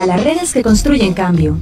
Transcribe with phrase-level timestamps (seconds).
[0.00, 1.56] a las redes que construyen cambio.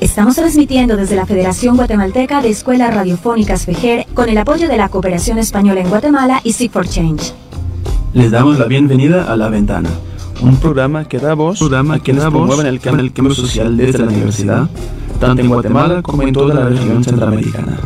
[0.00, 4.88] Estamos transmitiendo desde la Federación Guatemalteca de Escuelas Radiofónicas FEGER con el apoyo de la
[4.88, 7.32] Cooperación Española en Guatemala y Seek for Change.
[8.12, 9.88] Les damos la bienvenida a La Ventana,
[10.40, 14.00] un programa que da voz programa a quienes promueven el cambio, el cambio social desde
[14.00, 14.68] la universidad,
[15.20, 17.78] tanto en Guatemala como en toda la región centroamericana.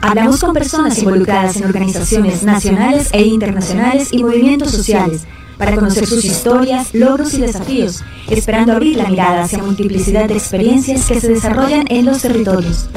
[0.00, 5.28] Hablamos con personas involucradas en organizaciones nacionales e internacionales y movimientos sociales
[5.60, 11.04] para conocer sus historias, logros y desafíos, esperando abrir la mirada hacia multiplicidad de experiencias
[11.04, 12.88] que se desarrollan en los territorios.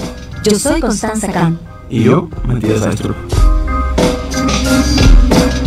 [0.45, 1.59] Yo soy Constanza Kahn.
[1.89, 3.17] Y yo, Matías Astrup.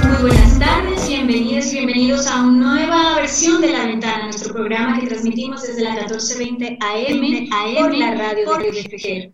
[0.08, 4.98] Muy buenas tardes, bienvenidos y bienvenidos a una nueva versión de La Ventana, nuestro programa
[4.98, 9.32] que transmitimos desde la 1420 AM, por la radio de Río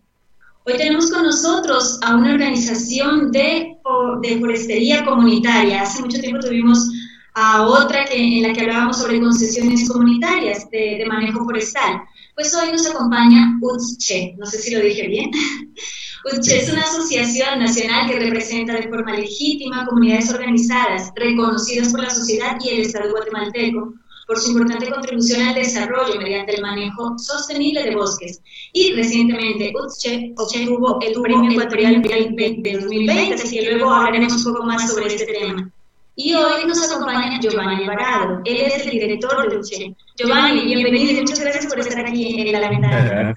[0.65, 3.77] Hoy tenemos con nosotros a una organización de,
[4.21, 5.81] de forestería comunitaria.
[5.81, 6.89] Hace mucho tiempo tuvimos
[7.35, 12.01] a otra que, en la que hablábamos sobre concesiones comunitarias de, manejo forestal.
[12.35, 15.31] Pues hoy nos acompaña UTSCHE, no sé si lo dije bien.
[16.25, 22.09] UTSCHE es una asociación nacional que representa de forma legítima comunidades organizadas, reconocidas por la
[22.09, 23.93] sociedad y el Estado guatemalteco,
[24.25, 28.41] por su importante contribución al desarrollo mediante el manejo sostenible de bosques.
[28.71, 34.65] Y recientemente UTSCHE obtuvo el Premio Ecuatorial de 2020, así que luego hablaremos un poco
[34.65, 35.71] más sobre este tema.
[36.15, 38.41] Y hoy nos acompaña Giovanni Alvarado.
[38.45, 39.95] Él es el director de UCHE.
[40.15, 43.35] Giovanni, bienvenido y muchas gracias por estar aquí en La Ventana.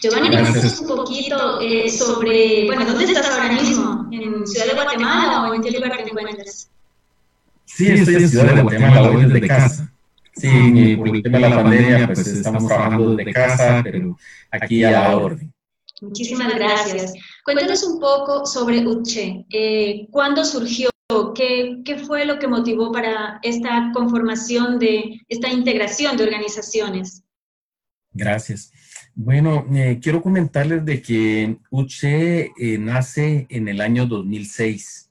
[0.00, 4.08] Giovanni, cuéntanos un poquito eh, sobre, bueno, ¿dónde estás ahora mismo?
[4.12, 6.70] ¿En Ciudad de Guatemala o en qué lugar te encuentras?
[7.64, 9.92] Sí, estoy en Ciudad de Guatemala, hoy desde casa.
[10.36, 14.16] Sí, por el tema de la pandemia, pues estamos trabajando desde casa, pero
[14.52, 15.52] aquí a la orden.
[16.00, 17.14] Muchísimas gracias.
[17.44, 19.46] Cuéntanos un poco sobre UCHE.
[19.50, 20.88] Eh, ¿Cuándo surgió?
[21.34, 27.24] ¿Qué, ¿Qué, fue lo que motivó para esta conformación de esta integración de organizaciones?
[28.12, 28.72] Gracias.
[29.20, 35.10] Bueno, eh, quiero comentarles de que UCHE eh, nace en el año 2006.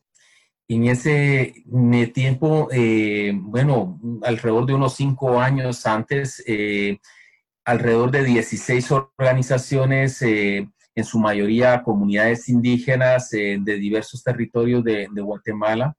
[0.70, 2.70] En ese eh, tiempo,
[3.34, 6.44] bueno, alrededor de unos cinco años antes,
[7.66, 10.24] alrededor de 16 organizaciones
[10.98, 15.96] en su mayoría comunidades indígenas eh, de diversos territorios de, Guatemala,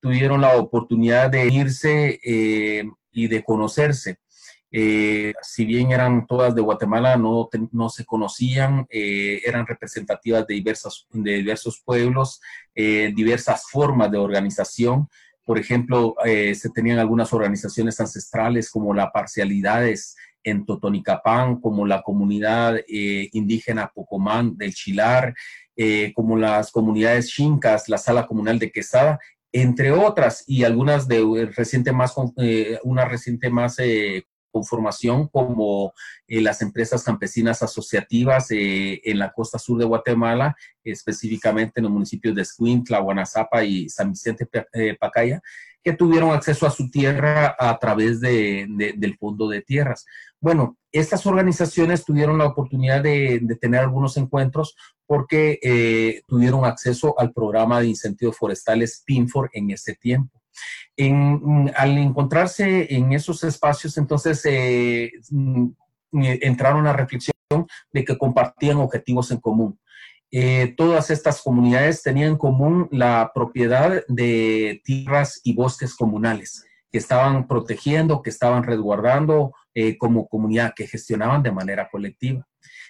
[0.00, 4.18] tuvieron la oportunidad de irse eh, y de conocerse.
[4.70, 11.06] Eh, si bien eran todas de Guatemala, no, no se conocían, eran representativas de, diversas,
[11.10, 12.42] de diversos pueblos,
[12.74, 15.08] diversas formas de organización.
[15.42, 22.76] Por ejemplo, se tenían algunas organizaciones ancestrales como la Parcialidades, en Totonicapán, como la comunidad
[22.86, 25.34] eh, indígena Pocomán del Chilar,
[25.76, 29.18] eh, como las comunidades chincas, la sala comunal de Quesada,
[29.52, 32.14] entre otras, y algunas de eh, reciente más,
[32.82, 33.78] una reciente más
[34.50, 35.92] conformación como
[36.28, 42.42] las empresas campesinas asociativas en la costa sur de Guatemala, específicamente en los municipios de
[42.42, 44.46] Escuintla, Guanazapa y San Vicente
[44.98, 45.42] Pacaya,
[45.84, 50.06] que tuvieron acceso a su tierra a través de, del Fondo de Tierras.
[50.40, 54.74] Bueno, estas organizaciones tuvieron la oportunidad de, tener algunos encuentros
[55.06, 60.40] porque eh, tuvieron acceso al programa de incentivos forestales PINFOR en ese tiempo.
[61.76, 65.68] al encontrarse en esos espacios, entonces eh, mm,
[66.12, 67.34] entraron a reflexión
[67.92, 69.78] de que compartían objetivos en común.
[70.36, 76.98] Eh, todas estas comunidades tenían en común la propiedad de tierras y bosques comunales que
[76.98, 82.48] estaban protegiendo, que estaban resguardando eh, como comunidad, que gestionaban de manera colectiva.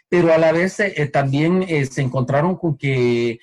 [0.08, 3.38] Pero a la vez eh, también se encontraron con que,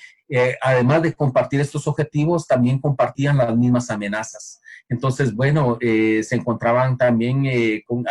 [0.62, 4.62] además de compartir estos objetivos, también compartían las mismas amenazas.
[4.90, 7.44] Entonces, bueno, se encontraban también
[7.86, 8.06] con,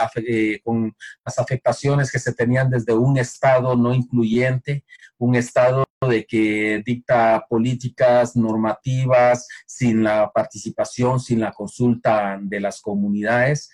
[0.64, 4.84] con, las afectaciones que se tenían desde un Estado no incluyente,
[5.18, 12.80] un Estado de que dicta políticas normativas sin la participación, sin la consulta de las
[12.80, 13.70] comunidades.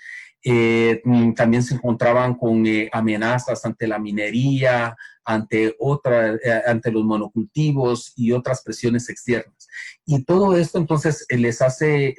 [0.49, 6.93] Eh, mm, también se encontraban con eh, amenazas ante la minería, ante, otra, eh, ante
[6.93, 9.69] los monocultivos y otras presiones externas.
[10.05, 12.15] Y todo esto entonces les hace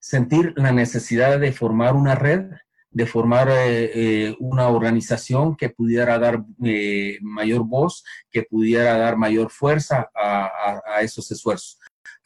[0.00, 2.46] sentir la necesidad de formar una red
[2.90, 9.16] de formar eh, eh, una organización que pudiera dar eh, mayor voz, que pudiera dar
[9.16, 11.78] mayor fuerza a, esos esfuerzos.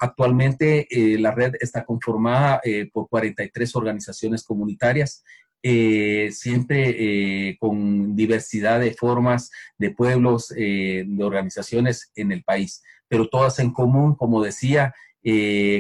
[0.05, 0.89] Actualmente
[1.21, 2.61] la red está conformada
[2.93, 5.23] por 43 organizaciones comunitarias,
[5.63, 13.73] siempre con diversidad de formas, de pueblos, de organizaciones en el país, pero todas en
[13.73, 14.93] común, como decía,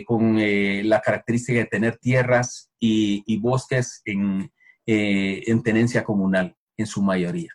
[0.06, 4.52] con la característica de tener tierras y bosques en,
[4.86, 7.50] en tenencia comunal en su mayoría.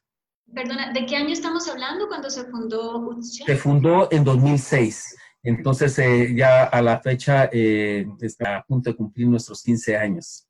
[0.54, 3.46] Perdona, ¿de qué año estamos hablando cuando se fundó UTSCHE?
[3.46, 5.18] Se fundó en 2006.
[5.44, 10.46] Entonces, eh, ya a la fecha eh, está a punto de cumplir nuestros 15 años.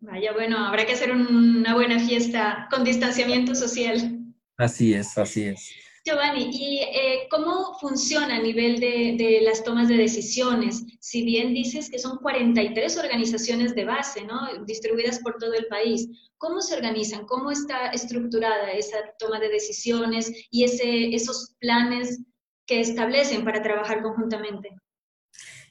[0.00, 4.18] Vaya, bueno, habrá que hacer una buena fiesta con distanciamiento social.
[4.56, 5.70] Así es, así es.
[6.04, 10.82] Giovanni, ¿y eh, cómo funciona a nivel de, de, las tomas de decisiones?
[10.98, 14.64] Si bien dices que son 43 organizaciones de base, ¿no?
[14.66, 16.08] Distribuidas por todo el país,
[16.38, 17.24] ¿cómo se organizan?
[17.26, 22.20] ¿Cómo está estructurada esa toma de decisiones y ese, esos planes
[22.66, 24.70] que establecen para trabajar conjuntamente?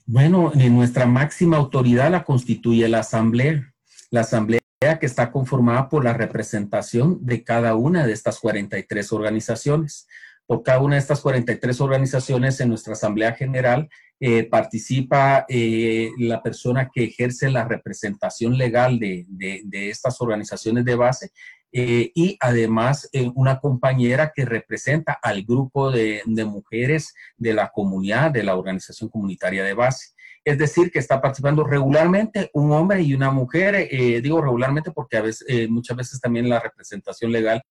[0.06, 3.74] Bueno, nuestra máxima autoridad la constituye la Asamblea.
[4.10, 4.62] La Asamblea
[5.00, 10.08] que está conformada por la representación de cada una de estas 43 organizaciones.
[10.46, 13.90] Por cada una de estas 43 organizaciones en nuestra Asamblea General
[14.24, 19.26] eh, participa eh, la persona que ejerce la representación legal de,
[19.72, 21.32] estas organizaciones de base
[21.72, 28.44] eh, y además una compañera que representa al grupo de, mujeres de la comunidad de
[28.44, 30.10] la organización comunitaria de base.
[30.44, 33.76] Es decir, que está participando regularmente un hombre y una mujer.
[33.76, 37.62] Eh, digo regularmente porque a veces, eh, muchas veces también la representación legal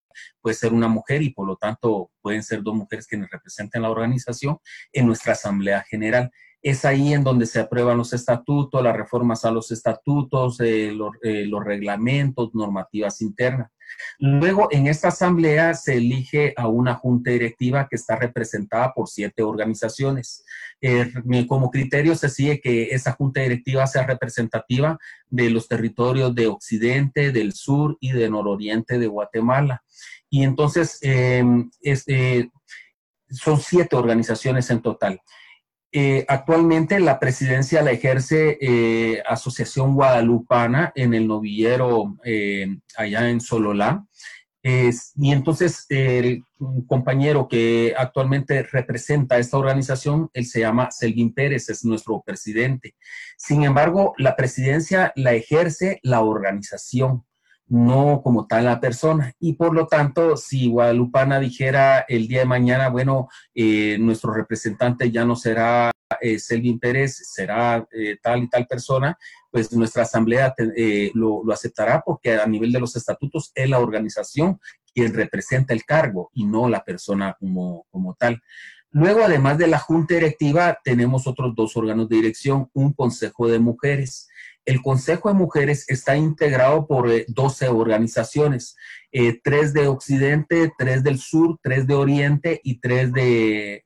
[0.41, 3.91] puede ser una mujer y por lo tanto pueden ser dos mujeres quienes representen la
[3.91, 4.59] organización
[4.93, 6.31] en nuestra Asamblea General.
[6.63, 11.65] Es ahí en donde se aprueban los estatutos, las reformas a los estatutos, eh, los
[11.65, 13.71] reglamentos, normativas internas.
[14.19, 19.43] Luego, en esta asamblea se elige a una junta directiva que está representada por siete
[19.43, 20.45] organizaciones.
[20.81, 21.13] Eh,
[21.47, 24.99] como criterio se sigue que esa junta directiva sea representativa
[25.29, 29.83] de los territorios de Occidente, del Sur y de Nororiente de Guatemala.
[30.29, 31.71] Y entonces, em,
[33.31, 35.21] son siete organizaciones en total.
[35.93, 43.41] Eh, actualmente la presidencia la ejerce eh, Asociación Guadalupana en el novillero eh, allá en
[43.41, 44.07] Sololá.
[44.63, 46.45] y entonces el
[46.87, 52.95] compañero que actualmente representa esta organización, él se llama Selvin Pérez, es nuestro presidente.
[53.37, 57.25] Sin embargo, la presidencia la ejerce la organización
[57.71, 59.33] no como tal la persona.
[59.39, 65.11] Y por lo tanto, si Guadalupana dijera el día de mañana, bueno, eh, nuestro representante
[65.11, 69.17] ya no será eh, Selvin Pérez, será eh, tal y tal persona,
[69.53, 70.53] pues nuestra asamblea
[71.15, 74.61] lo, lo, aceptará porque a nivel de los estatutos es la organización
[74.93, 78.43] quien representa el cargo y no la persona como, como tal.
[78.93, 83.61] Luego, además de la junta directiva, tenemos otros dos órganos de dirección, un consejo de
[83.61, 84.29] mujeres.
[84.65, 88.77] El Consejo de Mujeres está integrado por 12 eh, organizaciones,
[89.11, 93.83] eh, tres de Occidente, tres del Sur, tres de Oriente y tres de,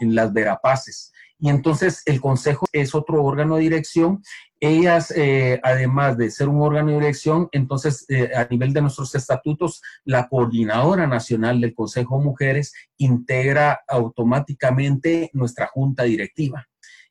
[0.00, 1.12] las Verapaces.
[1.38, 4.22] Y entonces el Consejo es otro órgano de dirección.
[4.60, 9.82] Ellas, eh, además de ser un órgano de dirección, entonces a nivel de nuestros estatutos,
[10.04, 16.66] la coordinadora nacional del Consejo de Mujeres integra automáticamente nuestra junta directiva.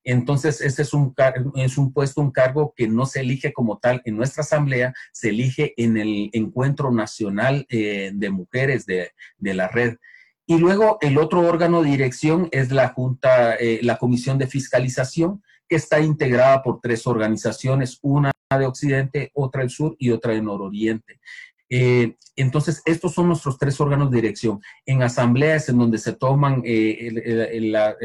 [0.06, 1.16] Entonces, este es un,
[1.56, 5.30] es un puesto, un cargo que no se elige como tal en nuestra asamblea, se
[5.30, 9.98] elige en el Encuentro Nacional eh, de Mujeres de, la red.
[10.46, 15.42] Y luego el otro órgano de dirección es la Junta, eh, la Comisión de Fiscalización,
[15.68, 20.42] que está integrada por tres organizaciones, una de Occidente, otra del Sur y otra de
[20.44, 21.20] Nororiente.
[21.78, 24.62] Eh, entonces, estos son nuestros tres órganos de dirección.
[24.86, 27.60] En asambleas en donde se toman eh,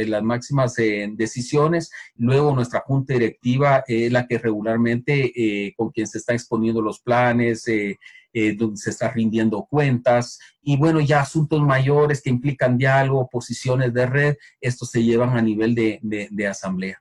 [0.09, 6.19] las máximas eh, decisiones, luego nuestra junta directiva es la que regularmente con quien se
[6.19, 12.31] están exponiendo los planes, donde se está rindiendo cuentas, y bueno, ya asuntos mayores que
[12.31, 17.01] implican diálogo, posiciones de red, estos se llevan a nivel de, de asamblea.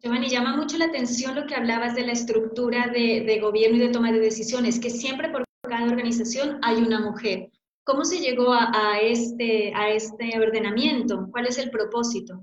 [0.00, 3.80] Giovanni, llama mucho la atención lo que hablabas de la estructura de, de, gobierno y
[3.80, 7.50] de toma de decisiones, que siempre por cada organización hay una mujer.
[7.84, 11.28] ¿Cómo se llegó a, este, a este ordenamiento?
[11.30, 12.42] ¿Cuál es el propósito?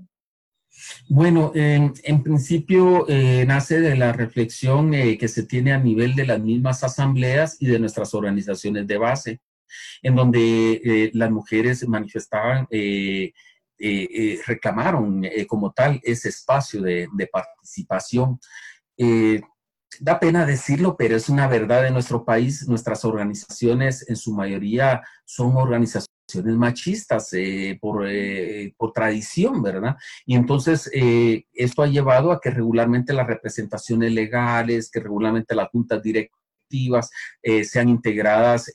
[1.08, 6.26] Bueno, en, principio eh, nace de la reflexión eh, que se tiene a nivel de
[6.26, 9.40] las mismas asambleas y de nuestras organizaciones de base,
[10.02, 12.66] en donde eh, las mujeres manifestaban,
[14.46, 18.40] reclamaron como tal ese espacio de participación
[20.00, 22.68] da pena decirlo, pero es una verdad de nuestro país.
[22.68, 29.96] Nuestras organizaciones en su mayoría son organizaciones machistas eh, por, eh, por, tradición, ¿verdad?
[30.24, 35.68] Y entonces eh, esto ha llevado a que regularmente las representaciones legales, que regularmente las
[35.70, 37.10] juntas directivas
[37.62, 38.72] sean integradas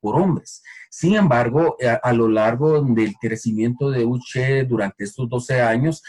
[0.00, 0.60] por hombres.
[0.90, 6.02] Sin embargo, a, lo largo del crecimiento de UCHE durante estos 12 años,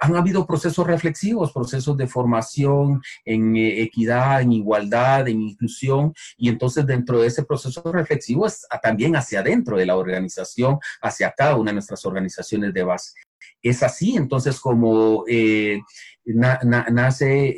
[0.00, 6.48] han habido procesos reflexivos, procesos de formación en eh, equidad, en igualdad, en inclusión, y
[6.48, 11.56] entonces dentro de ese proceso reflexivo es también hacia adentro de la organización, hacia cada
[11.56, 13.12] una de nuestras organizaciones de base.
[13.62, 15.80] Es así, entonces, como eh,
[16.24, 17.54] nace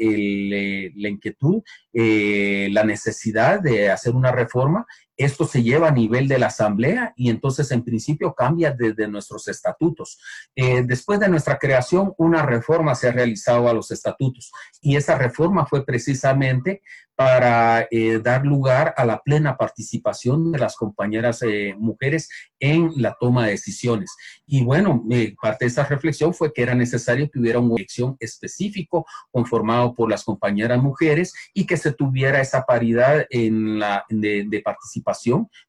[0.97, 1.63] la inquietud,
[1.93, 4.85] la necesidad de hacer una reforma
[5.17, 9.49] esto se lleva a nivel de la Asamblea y entonces en principio cambia desde nuestros
[9.49, 10.19] estatutos.
[10.57, 14.51] Eh, después de nuestra creación, una reforma se ha realizado a los estatutos
[14.81, 16.83] y esa reforma fue precisamente
[17.15, 22.29] para eh, dar lugar a la plena participación de las compañeras eh, mujeres
[22.59, 24.17] en la toma de decisiones.
[24.47, 25.05] Y bueno,
[25.41, 30.11] parte de esa reflexión fue que era necesario que hubiera una elección específico conformado por
[30.11, 35.02] las compañeras mujeres y que se tuviera esa paridad en la, de participación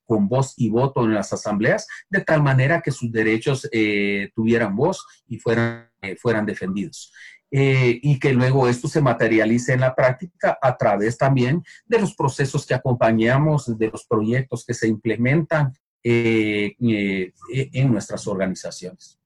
[0.06, 4.76] con voz y voto en las asambleas, de tal manera que sus derechos eh, tuvieran
[4.76, 7.12] voz y fueran, eh, fueran defendidos.
[7.52, 12.16] Eh, y que luego esto se materialice en la práctica a través también de los
[12.16, 15.72] procesos que acompañamos, de los proyectos que se implementan
[16.04, 19.20] en nuestras organizaciones.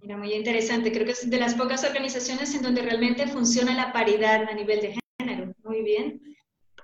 [0.00, 0.92] Mira, muy interesante.
[0.92, 4.80] Creo que es de las pocas organizaciones en donde realmente funciona la paridad a nivel
[4.80, 5.54] de género.
[5.64, 6.22] Muy bien.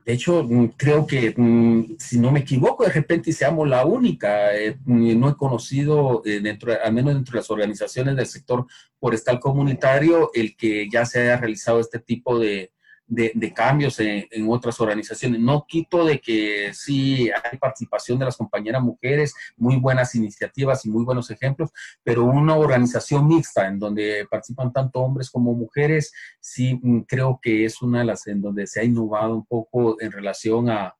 [0.04, 4.54] De hecho, mm, creo que, mm, si no me equivoco, de repente seamos la única.
[4.54, 8.66] Eh, mm, no he conocido, eh, dentro, al menos dentro de las organizaciones del sector
[9.00, 12.73] forestal comunitario, el que ya se haya realizado este tipo de,
[13.06, 15.40] de, cambios en, otras organizaciones.
[15.40, 20.90] No quito de que sí hay participación de las compañeras mujeres, muy buenas iniciativas y
[20.90, 21.70] muy buenos ejemplos,
[22.02, 27.64] pero una organización mixta en donde participan tanto hombres como mujeres, sí mm, creo que
[27.64, 30.96] es una de las en donde se ha innovado un poco en relación a,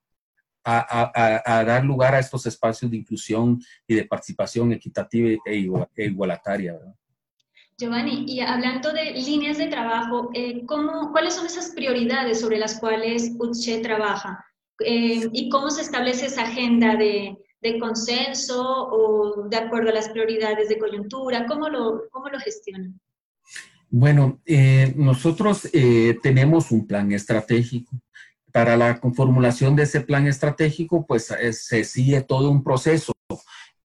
[0.63, 5.39] a, dar lugar a estos espacios de inclusión y de participación equitativa e,
[5.95, 6.73] e igualataria.
[6.73, 6.95] ¿verdad?
[7.77, 12.79] Giovanni, y hablando de líneas de trabajo, eh, ¿cómo, ¿cuáles son esas prioridades sobre las
[12.79, 14.45] cuales UTSHE trabaja?
[14.79, 20.07] Eh, ¿Y cómo se establece esa agenda de, de, consenso o de acuerdo a las
[20.07, 21.45] prioridades de coyuntura?
[21.47, 22.97] ¿Cómo lo, cómo lo gestionan?
[23.89, 25.69] Bueno, eh, nosotros
[26.23, 27.91] tenemos un plan estratégico.
[28.53, 33.11] Para la conformulación de ese plan estratégico, pues se sigue todo un proceso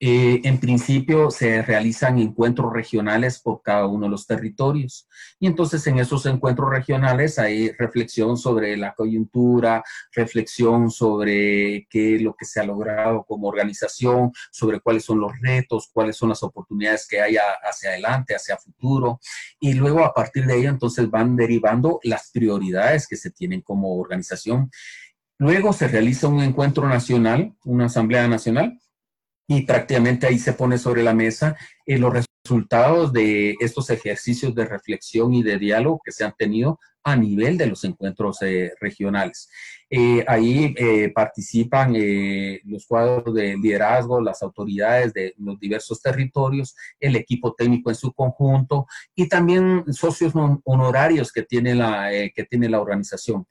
[0.03, 5.07] eh, en principio se realizan encuentros regionales por cada uno de los territorios.
[5.39, 12.35] Y entonces en esos encuentros regionales hay reflexión sobre la coyuntura, reflexión sobre qué lo
[12.35, 17.07] que se ha logrado como organización, sobre cuáles son los retos, cuáles son las oportunidades
[17.07, 19.21] que hay hacia adelante, hacia futuro.
[19.61, 23.97] Y luego a partir de ello entonces van derivando las prioridades que se tienen como
[23.97, 24.71] organización.
[25.37, 28.79] Luego se realiza un encuentro nacional, una asamblea nacional,
[29.51, 34.65] y prácticamente ahí se pone sobre la mesa eh, los resultados de estos ejercicios de
[34.65, 39.49] reflexión y de diálogo que se han tenido a nivel de los encuentros eh, regionales.
[39.89, 41.95] Eh, ahí eh, participan
[42.65, 48.13] los cuadros de liderazgo, las autoridades de los diversos territorios, el equipo técnico en su
[48.13, 50.33] conjunto y también socios
[50.65, 53.47] honorarios que tiene la, que tiene la organización.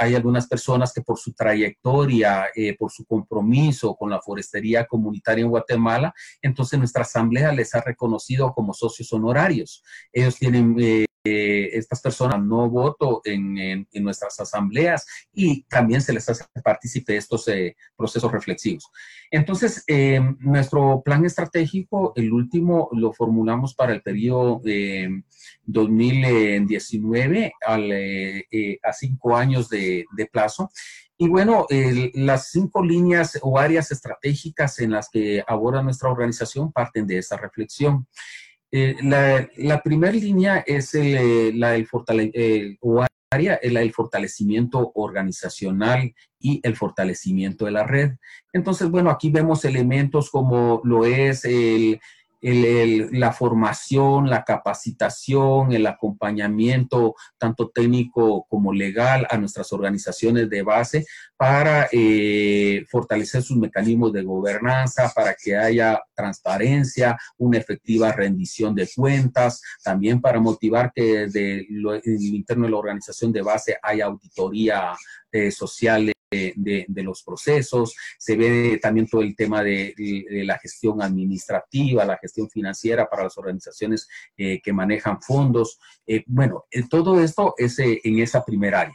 [0.00, 2.46] hay algunas personas que por su trayectoria,
[2.76, 8.52] por su compromiso con la forestería comunitaria en Guatemala, entonces nuestra asamblea les ha reconocido
[8.52, 9.84] como socios honorarios.
[10.12, 10.74] Ellos tienen
[11.22, 17.46] estas personas no voto en, nuestras asambleas y también se les hace partícipe de estos
[17.48, 18.90] eh, procesos reflexivos.
[19.30, 24.62] Entonces, eh, nuestro plan estratégico, el último, lo formulamos para el periodo
[25.64, 27.52] 2019
[28.50, 30.70] eh, a cinco años de, plazo.
[31.18, 31.66] Y bueno,
[32.14, 37.36] las cinco líneas o áreas estratégicas en las que aborda nuestra organización parten de esa
[37.36, 38.06] reflexión.
[38.72, 41.86] Eh, la, primera línea es eh, la del
[43.32, 48.12] el fortalecimiento organizacional y el fortalecimiento de la red.
[48.52, 52.00] Entonces, bueno, aquí vemos elementos como lo es el,
[52.42, 61.06] la formación, la capacitación, el acompañamiento, tanto técnico como legal, a nuestras organizaciones de base
[61.36, 68.88] para eh, fortalecer sus mecanismos de gobernanza, para que haya transparencia, una efectiva rendición de
[68.94, 74.94] cuentas, también para motivar que desde el interno de la organización de base haya auditoría
[75.32, 79.94] eh, social de, los procesos, se ve también todo el tema de,
[80.44, 85.78] la gestión administrativa, la gestión financiera para las organizaciones eh, que manejan fondos.
[86.06, 88.94] Eh, bueno, todo esto es en esa primera área.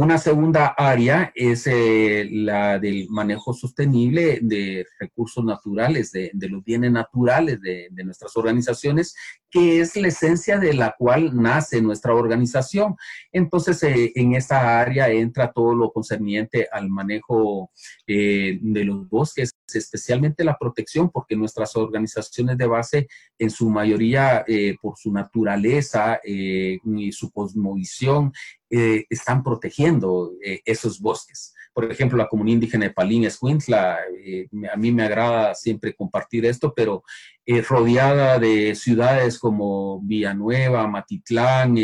[0.00, 6.92] Una segunda área es eh, la del manejo sostenible de recursos naturales, de, los bienes
[6.92, 9.16] naturales de, nuestras organizaciones,
[9.50, 12.94] que es la esencia de la cual nace nuestra organización.
[13.32, 17.72] Entonces, eh, en esta área entra todo lo concerniente al manejo
[18.06, 24.44] eh, de los bosques, especialmente la protección, porque nuestras organizaciones de base, en su mayoría,
[24.80, 28.32] por su naturaleza y su cosmovisión,
[28.70, 31.54] eh, están protegiendo eh, esos bosques.
[31.72, 36.44] Por ejemplo, la comunidad indígena de Palín Escuintla, eh, a mí me agrada siempre compartir
[36.44, 37.02] esto, pero
[37.66, 41.76] rodeada de ciudades como Villanueva, Matitlán,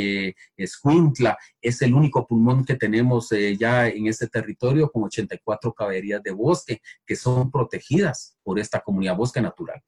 [0.57, 6.33] Escuintla, es el único pulmón que tenemos ya en este territorio con 84 caballerías de
[6.33, 9.83] bosque que son protegidas por esta comunidad bosque natural.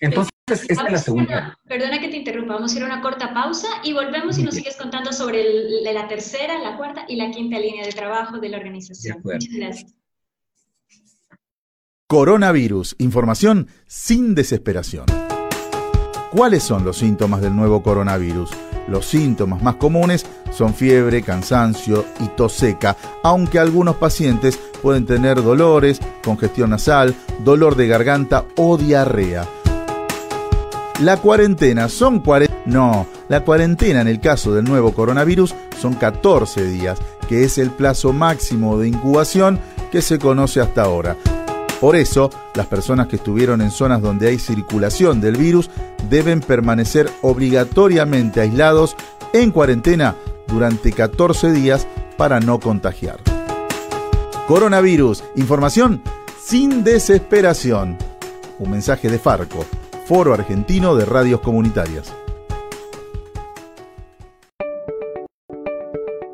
[0.00, 0.32] Entonces,
[0.68, 1.58] esta es la segunda.
[1.66, 4.54] Perdona que te interrumpa, vamos a ir a una corta pausa y volvemos y nos
[4.54, 5.44] sigues contando sobre
[5.82, 9.20] la tercera, la cuarta y la quinta línea de trabajo de la organización.
[9.24, 9.94] Muchas gracias.
[12.06, 15.06] Coronavirus, información sin desesperación.
[16.32, 18.48] ¿Cuáles son los síntomas del nuevo coronavirus?
[18.88, 25.42] Los síntomas más comunes son fiebre, cansancio y tos seca, aunque algunos pacientes pueden tener
[25.42, 29.46] dolores, congestión nasal, dolor de garganta o diarrea.
[31.00, 32.62] La cuarentena son 40...
[32.64, 36.98] No, la cuarentena en el caso del nuevo coronavirus son 14 días,
[37.28, 39.60] que es el plazo máximo de incubación
[39.90, 41.14] que se conoce hasta ahora.
[41.82, 45.68] Por eso, las personas que estuvieron en zonas donde hay circulación del virus
[46.08, 48.94] deben permanecer obligatoriamente aislados
[49.32, 50.14] en cuarentena
[50.46, 53.16] durante 14 días para no contagiar.
[54.46, 56.00] Coronavirus, información
[56.40, 57.98] sin desesperación.
[58.60, 59.64] Un mensaje de Farco,
[60.06, 62.14] Foro Argentino de Radios Comunitarias.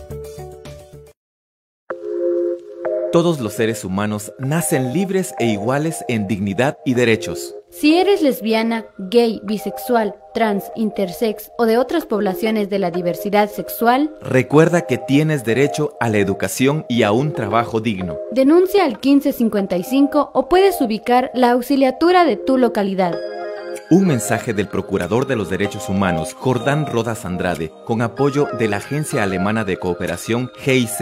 [3.12, 7.55] Todos los seres humanos nacen libres e iguales en dignidad y derechos.
[7.71, 14.14] Si eres lesbiana, gay, bisexual, trans, intersex o de otras poblaciones de la diversidad sexual,
[14.21, 18.18] recuerda que tienes derecho a la educación y a un trabajo digno.
[18.31, 23.14] Denuncia al 1555 o puedes ubicar la auxiliatura de tu localidad.
[23.90, 28.79] Un mensaje del Procurador de los Derechos Humanos, Jordán Rodas Andrade, con apoyo de la
[28.79, 31.01] Agencia Alemana de Cooperación GIZ.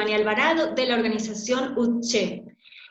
[0.00, 2.44] Giovanni Alvarado de la organización UCHE.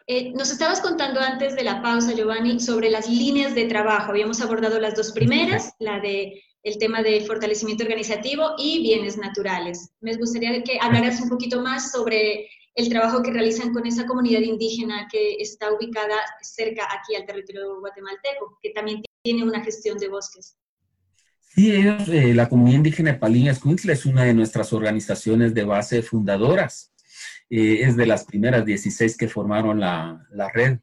[0.05, 4.11] Eh, nos estabas contando antes de la pausa, Giovanni, sobre las líneas de trabajo.
[4.11, 9.91] Habíamos abordado las dos primeras, la de el tema de fortalecimiento organizativo y bienes naturales.
[10.01, 14.41] Me gustaría que hablaras un poquito más sobre el trabajo que realizan con esa comunidad
[14.41, 20.09] indígena que está ubicada cerca aquí al territorio guatemalteco, que también tiene una gestión de
[20.09, 20.57] bosques.
[21.55, 26.03] Sí, eh, la comunidad indígena de Palín Escuintla es una de nuestras organizaciones de base
[26.03, 26.93] fundadoras.
[27.49, 30.79] Eh, es de las primeras 16 que formaron la, la red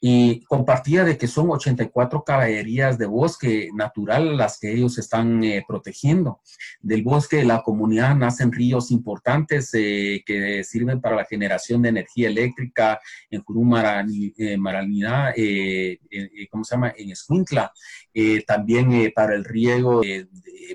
[0.00, 5.64] y compartía de que son 84 caballerías de bosque natural las que ellos están eh,
[5.66, 6.40] protegiendo.
[6.80, 11.88] Del bosque de la comunidad nacen ríos importantes eh, que sirven para la generación de
[11.88, 15.34] energía eléctrica en Jurum eh, Maralinidad,
[16.50, 16.94] ¿cómo se llama?
[16.96, 17.72] En Escuintla.
[18.46, 20.28] también para el riego de,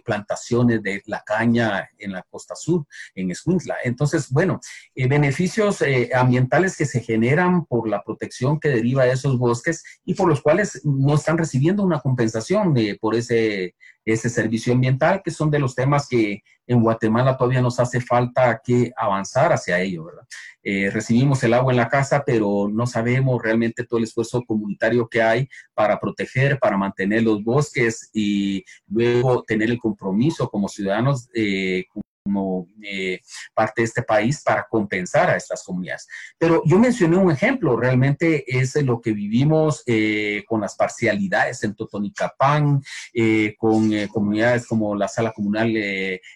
[0.03, 3.75] plantaciones de la caña en la costa sur, en Escuintla.
[3.83, 4.59] Entonces, bueno,
[4.95, 5.83] beneficios
[6.13, 10.41] ambientales que se generan por la protección que deriva de esos bosques y por los
[10.41, 15.59] cuales no están recibiendo una compensación de, por ese, ese servicio ambiental, que son de
[15.59, 20.23] los temas que en Guatemala todavía nos hace falta que avanzar hacia ello, ¿verdad?
[20.63, 25.07] Eh, recibimos el agua en la casa, pero no sabemos realmente todo el esfuerzo comunitario
[25.09, 31.27] que hay para proteger, para mantener los bosques y luego tener el compromiso como ciudadanos
[31.33, 31.85] eh,
[32.23, 33.19] como eh,
[33.53, 36.07] parte de este país para compensar a estas comunidades.
[36.37, 41.75] Pero yo mencioné un ejemplo, realmente es lo que vivimos eh, con las parcialidades en
[41.75, 42.81] Totonicapán,
[43.13, 45.73] eh, con comunidades como la sala comunal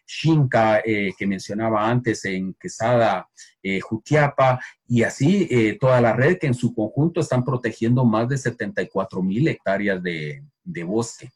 [0.05, 3.29] Xinca, que mencionaba antes, en Quesada,
[3.81, 9.21] Jutiapa, y así toda la red que en su conjunto están protegiendo más de 74
[9.21, 11.29] mil hectáreas de bosque.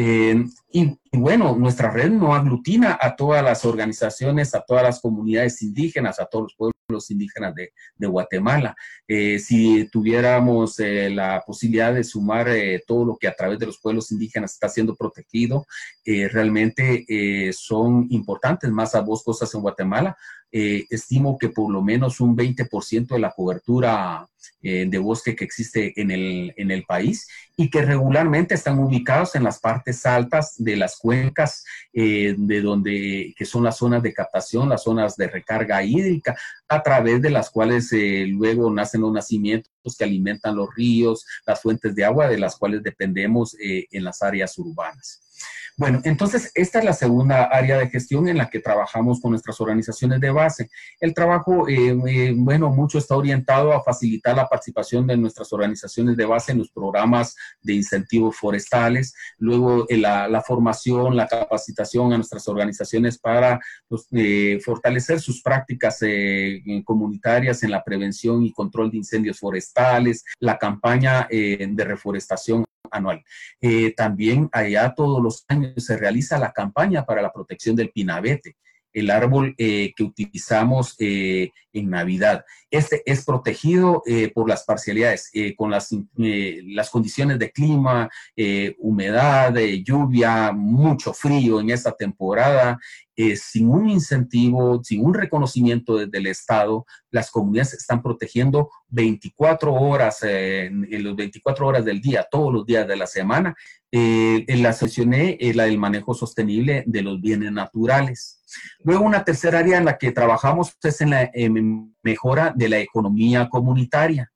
[0.00, 5.60] Eh, y, bueno, nuestra red no aglutina a todas las organizaciones, a todas las comunidades
[5.60, 7.72] indígenas, a todos los pueblos indígenas de,
[8.06, 8.76] Guatemala.
[9.08, 12.46] Eh, si tuviéramos eh, la posibilidad de sumar
[12.86, 15.66] todo lo que a través de los pueblos indígenas está siendo protegido,
[16.04, 20.16] realmente son importantes más a vos cosas en Guatemala.
[20.50, 24.28] Estimo que por lo menos un 20% de la cobertura
[24.60, 27.26] de bosque que existe en el, en el país
[27.60, 33.34] y que regularmente están ubicados en las partes altas de las cuencas, eh, de donde,
[33.36, 36.36] que son las zonas de captación, las zonas de recarga hídrica,
[36.68, 41.60] a través de las cuales eh, luego nacen los nacimientos que alimentan los ríos, las
[41.60, 45.27] fuentes de agua de las cuales dependemos eh, en las áreas urbanas.
[45.78, 49.60] Bueno, entonces esta es la segunda área de gestión en la que trabajamos con nuestras
[49.60, 50.70] organizaciones de base.
[50.98, 56.16] El trabajo, eh, eh, bueno, mucho está orientado a facilitar la participación de nuestras organizaciones
[56.16, 62.16] de base en los programas de incentivos forestales, luego eh, la, formación, la capacitación a
[62.16, 64.08] nuestras organizaciones para pues,
[64.64, 66.00] fortalecer sus prácticas
[66.84, 73.24] comunitarias en la prevención y control de incendios forestales, la campaña de reforestación anual.
[73.60, 78.56] Eh, también allá todos los años se realiza la campaña para la protección del pinabete
[78.92, 82.44] el árbol eh, que utilizamos eh, en Navidad.
[82.70, 84.02] Este es protegido
[84.34, 85.88] por las parcialidades, con las,
[86.90, 88.10] condiciones de clima,
[88.78, 92.78] humedad, lluvia, mucho frío en esta temporada,
[93.36, 100.18] sin un incentivo, sin un reconocimiento desde el Estado, las comunidades están protegiendo 24 horas,
[100.22, 103.54] en los 24 horas del día, todos los días de la semana.
[103.90, 108.37] Eh, la mencioné, es la del manejo sostenible de los bienes naturales.
[108.84, 111.30] Luego, una tercera área en la que trabajamos es en la
[112.02, 114.30] mejora de la economía comunitaria.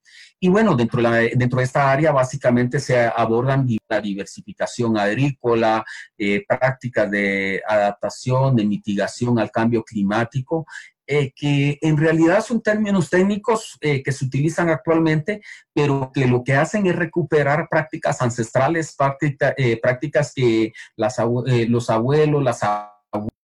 [0.45, 5.85] Y bueno, dentro de, la, dentro de esta área básicamente se abordan la diversificación agrícola,
[6.19, 10.67] eh, prácticas de adaptación, de mitigación al cambio climático,
[11.07, 16.43] eh, que en realidad son términos técnicos eh, que se utilizan actualmente, pero que lo
[16.43, 18.97] que hacen es recuperar prácticas ancestrales,
[19.81, 21.19] prácticas que los
[21.89, 22.92] abuelos, las abuelas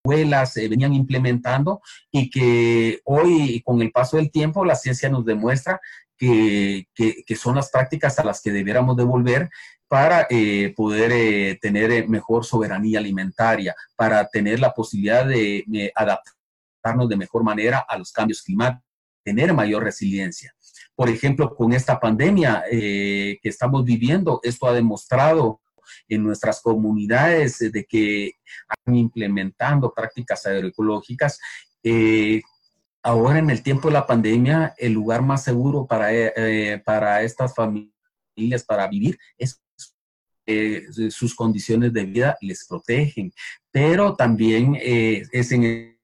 [0.06, 5.82] venían implementando y que hoy, con el paso del tiempo, la ciencia nos demuestra
[6.18, 6.88] que,
[7.36, 9.50] son las prácticas a las que debiéramos devolver
[9.88, 17.10] para eh, poder eh, tener eh, mejor soberanía alimentaria, para tener la posibilidad de adaptarnos
[17.10, 18.84] de mejor manera a los cambios climáticos,
[19.24, 20.56] tener mayor resiliencia.
[20.96, 25.60] Por ejemplo, con esta pandemia que estamos viviendo, esto ha demostrado
[26.08, 28.34] en nuestras comunidades de que
[28.68, 31.40] han implementando prácticas agroecológicas.
[33.06, 37.22] Ahora en el tiempo de la pandemia, el lugar más seguro para, eh, eh, para
[37.22, 39.62] estas familias para vivir es
[40.48, 43.32] eh, sus condiciones de vida les protegen,
[43.70, 45.95] pero también es en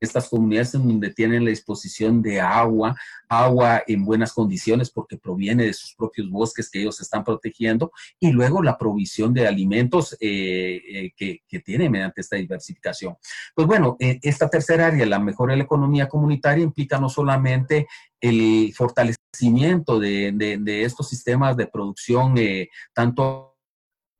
[0.00, 2.96] estas comunidades en donde tienen la disposición de agua,
[3.28, 8.32] agua en buenas condiciones porque proviene de sus propios bosques que ellos están protegiendo, y
[8.32, 13.16] luego la provisión de alimentos eh, eh, que, que tiene mediante esta diversificación.
[13.54, 17.86] Pues bueno, eh, esta tercera área, la mejora de la economía comunitaria, implica no solamente
[18.20, 22.34] el fortalecimiento de, de, estos sistemas de producción,
[22.92, 23.49] tanto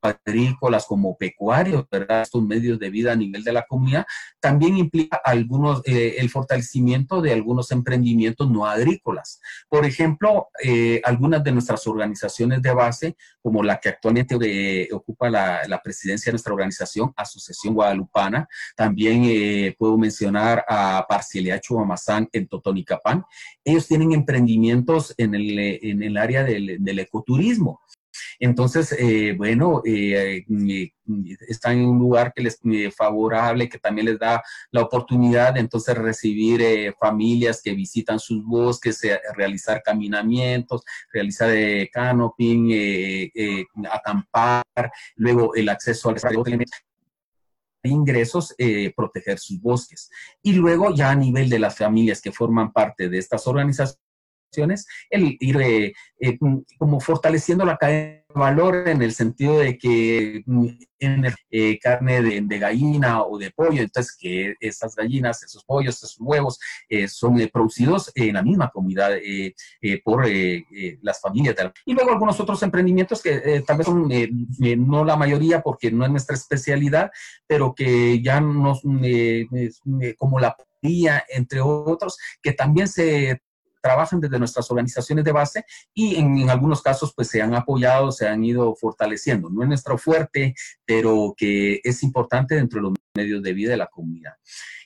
[0.02, 2.22] agrícolas como pecuarios, ¿verdad?
[2.22, 4.06] Estos medios de vida a nivel de la comunidad,
[4.40, 9.40] también implica algunos, eh, el fortalecimiento de algunos emprendimientos no agrícolas.
[9.68, 15.28] Por ejemplo, eh, algunas de nuestras organizaciones de base, como la que actualmente eh, ocupa
[15.30, 23.24] la, presidencia de nuestra organización, Asociación Guadalupana, también puedo mencionar a Parcialidad Chubamazán en Totonicapán.
[23.64, 27.80] Ellos tienen emprendimientos en el, en el área del ecoturismo.
[28.38, 30.92] Entonces, eh, bueno, eh, eh,
[31.48, 35.60] están en un lugar que les es favorable, que también les da la oportunidad de
[35.60, 39.00] entonces recibir familias que visitan sus bosques,
[39.34, 41.50] realizar caminamientos, realizar
[41.92, 43.30] canoping,
[43.90, 44.62] acampar,
[45.16, 46.16] luego el acceso al
[47.82, 48.54] ingresos,
[48.94, 50.10] proteger sus bosques.
[50.42, 53.98] Y luego ya a nivel de las familias que forman parte de estas organizaciones,
[55.10, 56.38] el ir eh, eh,
[56.78, 60.66] como fortaleciendo la cadena de valor en el sentido de que mm,
[60.98, 66.16] en eh, carne de, gallina o de pollo, entonces que esas gallinas, esos pollos, esos
[66.20, 66.58] huevos
[67.08, 69.12] son producidos en la misma comunidad
[70.04, 70.28] por
[71.00, 71.56] las familias.
[71.86, 74.10] y luego algunos otros emprendimientos que tal vez son
[74.86, 77.10] no la mayoría porque no es nuestra especialidad,
[77.46, 78.82] pero que ya nos,
[80.18, 80.54] como la
[81.28, 83.42] entre otros, que también se
[83.80, 85.64] trabajan desde nuestras organizaciones de base
[85.94, 89.50] y en, algunos casos pues se han apoyado, se han ido fortaleciendo.
[89.50, 93.76] No es nuestro fuerte, pero que es importante dentro de los medios de vida de
[93.76, 94.34] la comunidad.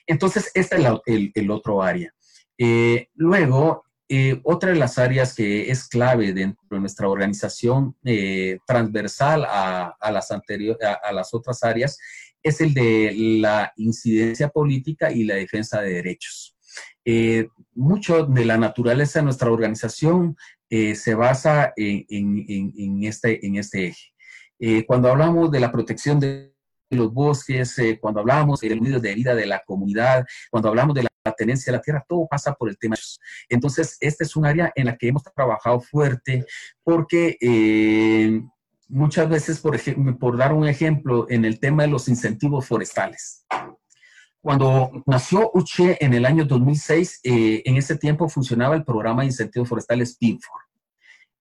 [0.07, 2.13] Entonces, este es el, otro área.
[2.57, 8.59] Eh, luego, eh, otra de las áreas que es clave dentro de nuestra organización eh,
[8.67, 11.97] transversal a, las a, las otras áreas
[12.43, 16.54] es el de la incidencia política y la defensa de derechos.
[17.03, 20.35] Eh, mucho de la naturaleza de nuestra organización
[20.69, 24.13] eh, se basa en, este, en este eje.
[24.57, 26.53] Eh, cuando hablamos de la protección de
[26.89, 31.31] los bosques, cuando hablamos del medio de vida de la comunidad, cuando hablamos de la
[31.33, 32.95] tenencia de la tierra, todo pasa por el tema.
[33.49, 36.45] Entonces, este es un área en la que hemos trabajado fuerte
[36.83, 37.37] porque
[38.87, 39.77] muchas veces, por,
[40.17, 43.45] por dar un ejemplo, en el tema de los incentivos forestales.
[44.45, 49.29] Cuando nació UCHE en el año 2006, eh, en ese tiempo funcionaba el programa de
[49.29, 50.59] incentivos forestales PINFOR.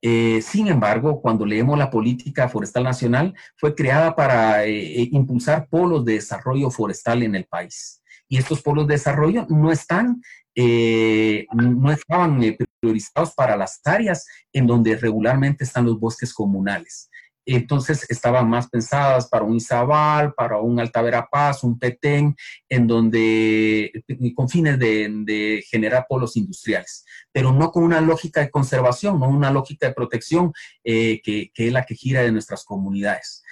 [0.00, 6.02] Eh, sin embargo, cuando leemos la política forestal nacional, fue creada para eh, impulsar polos
[6.06, 8.02] de desarrollo forestal en el país.
[8.26, 10.22] Y estos polos de desarrollo no están,
[10.56, 12.40] no estaban
[12.80, 17.10] priorizados para las áreas en donde regularmente están los bosques comunales
[17.46, 22.37] entonces estaban más pensadas para un Izabal, para un Alta Verapaz, un Petén,
[22.68, 23.92] en donde,
[24.35, 29.50] con fines de, generar polos industriales, pero no con una lógica de conservación, no una
[29.50, 30.52] lógica de protección
[30.83, 33.42] eh, que, es la que gira de nuestras comunidades.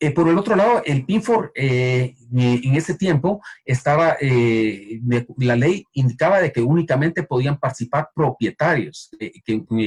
[0.00, 6.40] Eh, por el otro lado, el PINFOR eh, en ese tiempo estaba, la ley indicaba
[6.40, 9.32] de que únicamente podían participar propietarios, que,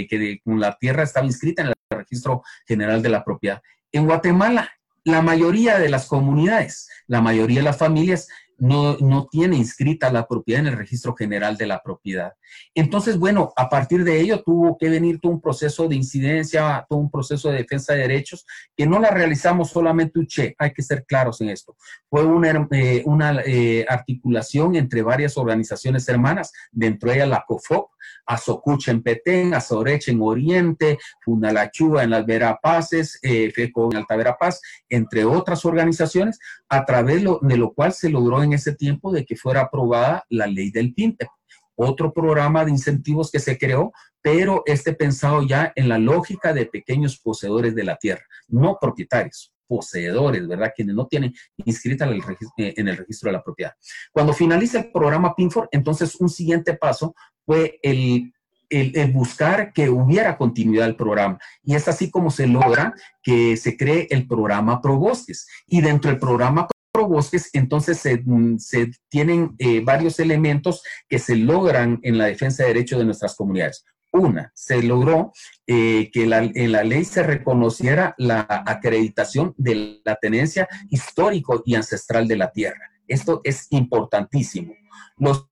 [0.07, 1.73] que, la tierra estaba inscrita en el
[2.09, 3.61] registro general de la propiedad.
[3.91, 4.69] En Guatemala,
[5.03, 8.27] la mayoría de las comunidades, la mayoría de las familias
[8.59, 12.33] no, no, tiene inscrita la propiedad en el registro general de la propiedad.
[12.73, 16.99] Entonces, bueno, a partir de ello tuvo que venir todo un proceso de incidencia, todo
[16.99, 21.05] un proceso de defensa de derechos, que no la realizamos solamente UCHE, hay que ser
[21.05, 21.75] claros en esto.
[22.09, 23.03] Fue una, eh,
[23.45, 27.91] eh, articulación entre varias organizaciones hermanas, dentro de ella la COFOC,
[28.27, 34.61] Azocucha en Petén, Azoreche en Oriente, Funalachúa en las Verapaces, eh, FECO en Alta Verapaz,
[34.89, 39.35] entre otras organizaciones, a través de lo cual se logró en ese tiempo de que
[39.35, 41.29] fuera aprobada la ley del PINTEP,
[41.75, 46.65] otro programa de incentivos que se creó, pero este pensado ya en la lógica de
[46.65, 50.73] pequeños poseedores de la tierra, no propietarios, poseedores, ¿verdad?
[50.75, 51.33] Quienes no tienen
[51.65, 53.73] inscrita eh, en el registro de la propiedad.
[54.11, 57.13] Cuando finaliza el programa PINFOR, entonces un siguiente paso
[57.47, 58.33] fue el,
[59.13, 61.39] buscar que hubiera continuidad del programa.
[61.63, 65.47] Y es así como se logra que se cree el programa ProBosques.
[65.65, 72.17] Y dentro del programa ProBosques, entonces se, tienen eh, varios elementos que se logran en
[72.17, 73.85] la defensa de derechos de nuestras comunidades.
[74.11, 75.31] Una, se logró
[75.65, 82.27] eh, que en la ley se reconociera la acreditación de la tenencia histórico y ancestral
[82.27, 82.91] de la tierra.
[83.07, 84.73] Esto es importantísimo.
[85.17, 85.49] Lo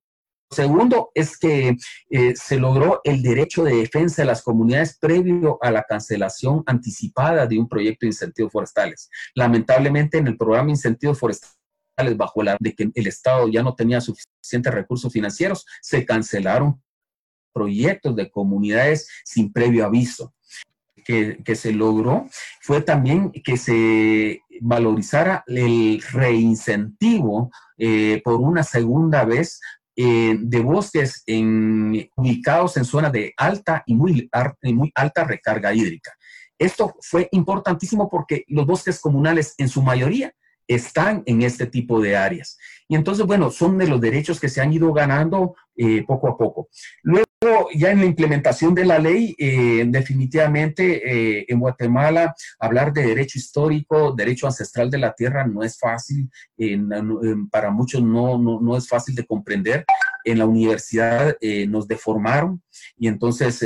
[0.50, 1.76] segundo es que
[2.10, 7.46] eh, se logró el derecho de defensa de las comunidades previo a la cancelación anticipada
[7.46, 9.10] de un proyecto de incentivos forestales.
[9.34, 11.56] Lamentablemente, en el programa incentivos forestales
[12.16, 16.82] bajo la de que el Estado ya no tenía suficientes recursos financieros, se cancelaron
[17.52, 20.34] proyectos de comunidades sin previo aviso.
[21.06, 22.26] Que, se logró
[22.60, 29.60] fue también que se valorizara el reincentivo eh, por una segunda vez
[29.96, 31.24] eh, de bosques
[32.16, 34.28] ubicados en zonas de alta y muy
[34.94, 36.12] alta recarga hídrica.
[36.58, 40.32] Esto fue importantísimo porque los bosques comunales en su mayoría
[40.66, 42.58] están en este tipo de áreas.
[42.88, 46.38] Y entonces, bueno, son de los derechos que se han ido ganando eh, poco a
[46.38, 46.68] poco.
[47.02, 47.26] Luego,
[47.74, 51.02] ya en la implementación de la ley, eh, definitivamente
[51.38, 56.30] eh, en Guatemala hablar de derecho histórico, derecho ancestral de la tierra no es fácil,
[57.50, 59.84] para muchos no, no, no, es fácil de comprender.
[60.24, 61.36] En la universidad
[61.68, 62.62] nos deformaron
[62.96, 63.62] y entonces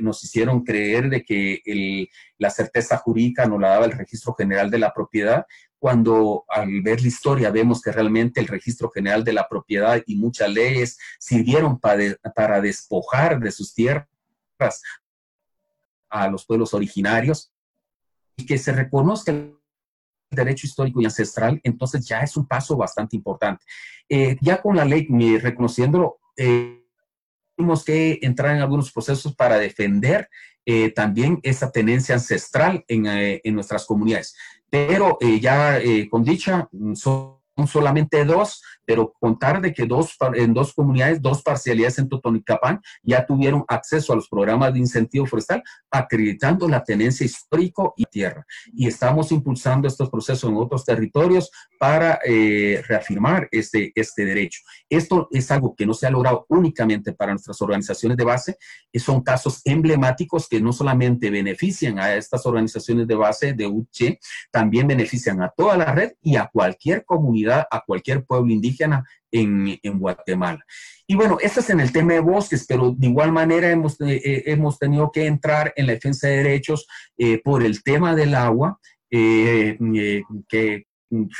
[0.00, 4.78] nos hicieron creer de que la certeza jurídica nos la daba el registro general de
[4.78, 5.44] la propiedad
[5.82, 10.14] cuando al ver la historia vemos que realmente el registro general de la propiedad y
[10.14, 14.06] muchas leyes sirvieron para, despojar de sus tierras
[16.08, 17.52] a los pueblos originarios
[18.36, 19.58] y que se reconozca el
[20.30, 23.64] derecho histórico y ancestral, entonces ya es un paso bastante importante.
[24.08, 26.78] Eh, ya con la ley reconociéndolo, eh,
[27.84, 30.30] que entrar en algunos procesos para defender
[30.64, 34.36] eh, también esa tenencia ancestral en, en nuestras comunidades.
[34.72, 41.22] Pero ya con dicha, son solamente dos, pero contar de que dos, en dos comunidades,
[41.22, 46.84] dos parcialidades en Totonicapán ya tuvieron acceso a los programas de incentivo forestal, acreditando la
[46.84, 48.44] tenencia histórico y tierra.
[48.74, 54.60] Y estamos impulsando estos procesos en otros territorios para eh, reafirmar este, este derecho.
[54.90, 58.58] Esto es algo que no se ha logrado únicamente para nuestras organizaciones de base,
[58.92, 64.20] que son casos emblemáticos que no solamente benefician a estas organizaciones de base de UCHE,
[64.50, 68.81] también benefician a toda la red y a cualquier comunidad, a cualquier pueblo indígena
[69.30, 70.64] en, Guatemala.
[71.06, 74.20] Y bueno, este es en el tema de bosques, pero de igual manera hemos, eh,
[74.24, 76.86] eh, hemos tenido que entrar en la defensa de derechos
[77.18, 78.78] eh, por el tema del agua,
[79.10, 80.86] que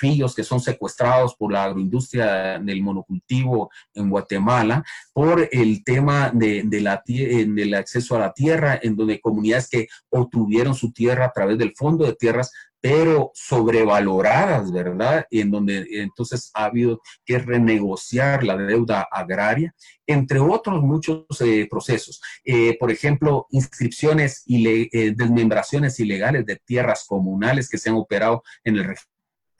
[0.01, 6.63] ríos que son secuestrados por la agroindustria del monocultivo en Guatemala, por el tema de,
[6.67, 11.33] de la, del acceso a la tierra, en donde comunidades que obtuvieron su tierra a
[11.33, 12.51] través del Fondo de Tierras
[12.83, 15.25] pero sobrevaloradas, ¿verdad?
[15.31, 19.73] Y en donde entonces ha habido que renegociar la deuda agraria,
[20.05, 22.21] entre otros muchos eh, procesos.
[22.45, 28.43] Eh, por ejemplo, inscripciones y eh, desmembraciones ilegales de tierras comunales que se han operado
[28.65, 28.97] en el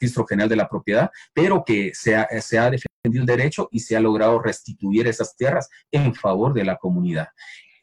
[0.01, 3.79] registro general de la propiedad, pero que se ha, se ha defendido el derecho y
[3.79, 7.29] se ha logrado restituir esas tierras en favor de la comunidad.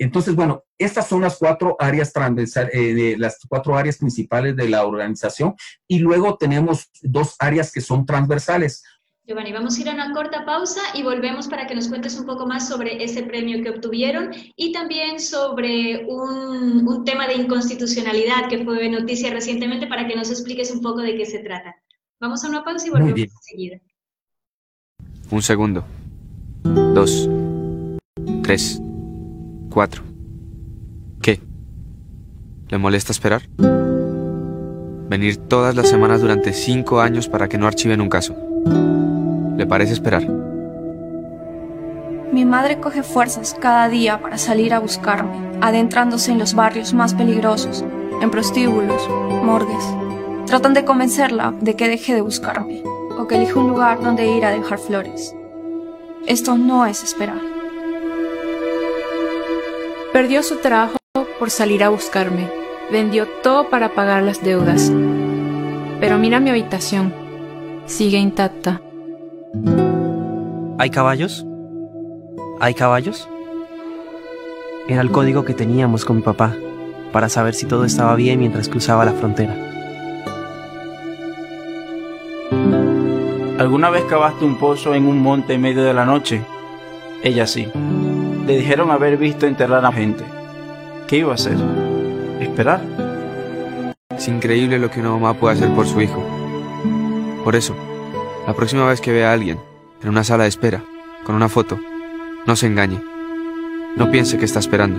[0.00, 4.86] Entonces, bueno, estas son las cuatro áreas transversales, eh, las cuatro áreas principales de la
[4.86, 5.54] organización
[5.86, 8.82] y luego tenemos dos áreas que son transversales.
[9.24, 12.24] Giovanni, vamos a ir a una corta pausa y volvemos para que nos cuentes un
[12.24, 18.48] poco más sobre ese premio que obtuvieron y también sobre un, un tema de inconstitucionalidad
[18.48, 21.76] que fue noticia recientemente para que nos expliques un poco de qué se trata.
[22.18, 23.78] Vamos a una pausa y volvemos enseguida.
[25.30, 25.84] Un segundo.
[26.94, 27.28] Dos.
[28.42, 28.80] Tres.
[29.70, 30.02] 4.
[31.22, 31.40] ¿Qué?
[32.68, 33.42] ¿Le molesta esperar?
[35.08, 38.34] Venir todas las semanas durante 5 años para que no archiven un caso.
[39.56, 40.26] ¿Le parece esperar?
[42.32, 47.14] Mi madre coge fuerzas cada día para salir a buscarme, adentrándose en los barrios más
[47.14, 47.84] peligrosos,
[48.20, 49.08] en prostíbulos,
[49.44, 49.84] morgues.
[50.46, 52.82] Tratan de convencerla de que deje de buscarme
[53.18, 55.34] o que elija un lugar donde ir a dejar flores.
[56.26, 57.59] Esto no es esperar.
[60.12, 60.98] Perdió su trabajo
[61.38, 62.48] por salir a buscarme.
[62.90, 64.90] Vendió todo para pagar las deudas.
[66.00, 67.14] Pero mira mi habitación.
[67.86, 68.80] Sigue intacta.
[70.78, 71.46] ¿Hay caballos?
[72.58, 73.28] ¿Hay caballos?
[74.88, 76.56] Era el código que teníamos con mi papá
[77.12, 79.54] para saber si todo estaba bien mientras cruzaba la frontera.
[83.60, 86.42] ¿Alguna vez cavaste un pozo en un monte en medio de la noche?
[87.22, 87.68] Ella sí
[88.50, 90.24] le dijeron haber visto enterrar a gente.
[91.06, 91.56] ¿Qué iba a hacer?
[92.40, 92.80] ¿Esperar?
[94.10, 96.20] Es increíble lo que una mamá puede hacer por su hijo.
[97.44, 97.76] Por eso,
[98.48, 99.60] la próxima vez que vea a alguien
[100.02, 100.82] en una sala de espera,
[101.24, 101.78] con una foto,
[102.44, 103.00] no se engañe.
[103.96, 104.98] No piense que está esperando.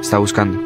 [0.00, 0.58] Está buscando.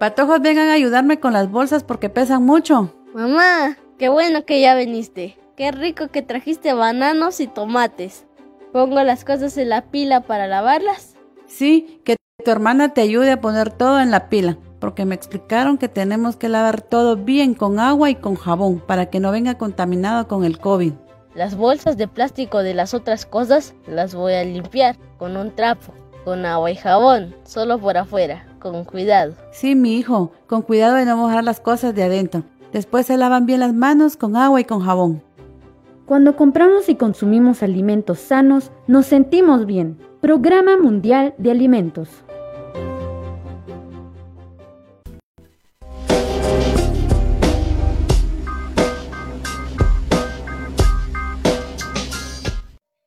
[0.00, 2.92] Patojos, vengan a ayudarme con las bolsas porque pesan mucho.
[3.14, 5.38] Mamá, Qué bueno que ya viniste.
[5.56, 8.26] Qué rico que trajiste bananos y tomates.
[8.72, 11.14] ¿Pongo las cosas en la pila para lavarlas?
[11.46, 15.78] Sí, que tu hermana te ayude a poner todo en la pila, porque me explicaron
[15.78, 19.58] que tenemos que lavar todo bien con agua y con jabón para que no venga
[19.58, 20.92] contaminado con el COVID.
[21.36, 25.94] Las bolsas de plástico de las otras cosas las voy a limpiar con un trapo,
[26.24, 29.34] con agua y jabón, solo por afuera, con cuidado.
[29.52, 32.42] Sí, mi hijo, con cuidado de no mojar las cosas de adentro.
[32.74, 35.22] Después se lavan bien las manos con agua y con jabón.
[36.06, 39.96] Cuando compramos y consumimos alimentos sanos, nos sentimos bien.
[40.20, 42.08] Programa Mundial de Alimentos.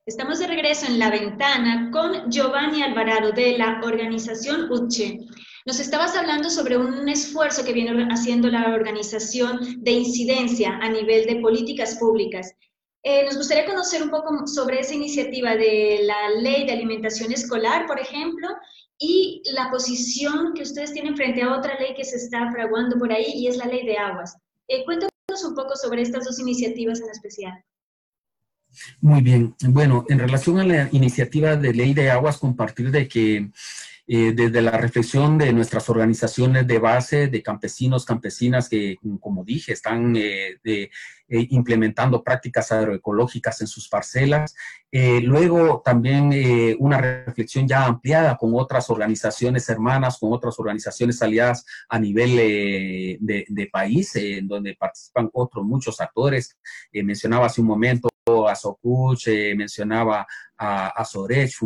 [0.06, 5.26] Estamos de regreso en la ventana con Giovanni Alvarado de la organización UCHE.
[5.68, 11.26] Nos estabas hablando sobre un esfuerzo que viene haciendo la organización de incidencia a nivel
[11.26, 12.54] de políticas públicas.
[13.02, 17.86] Eh, nos gustaría conocer un poco sobre esa iniciativa de la ley de alimentación escolar,
[17.86, 18.48] por ejemplo,
[18.98, 23.12] y la posición que ustedes tienen frente a otra ley que se está fraguando por
[23.12, 24.38] ahí y es la ley de aguas.
[24.68, 25.10] Eh, cuéntanos
[25.46, 27.62] un poco sobre estas dos iniciativas en especial.
[29.02, 29.54] Muy bien.
[29.68, 33.50] Bueno, en relación a la iniciativa de ley de aguas, compartir de que
[34.10, 39.74] eh, desde la reflexión de nuestras organizaciones de base, de campesinos, campesinas que, como dije,
[39.74, 40.88] están eh, eh,
[41.28, 44.54] implementando prácticas agroecológicas en sus parcelas.
[44.90, 46.32] luego también
[46.78, 52.36] una reflexión ya ampliada con otras organizaciones hermanas, con otras organizaciones aliadas a nivel
[53.20, 56.56] de, de, país, en donde participan otros muchos actores.
[56.94, 58.07] mencionaba hace un momento
[58.48, 60.26] a Socuch, mencionaba
[60.56, 61.62] a, a Sorech,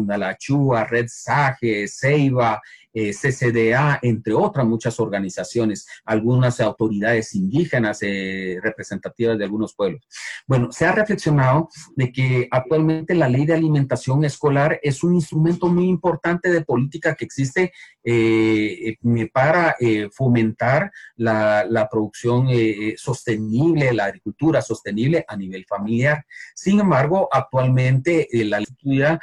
[0.84, 2.60] Red Sage, Ceiba,
[2.94, 10.06] eh, CCDA, entre otras muchas organizaciones, algunas autoridades indígenas eh, representativas de algunos pueblos.
[10.46, 15.68] Bueno, se ha reflexionado de que actualmente la ley de alimentación escolar es un instrumento
[15.68, 17.72] muy importante de política que existe
[18.04, 18.96] eh,
[19.32, 19.76] para
[20.12, 22.48] fomentar la, la producción
[22.96, 26.26] sostenible, la agricultura sostenible a nivel familiar.
[26.54, 29.20] Sin embargo, actualmente la agricultura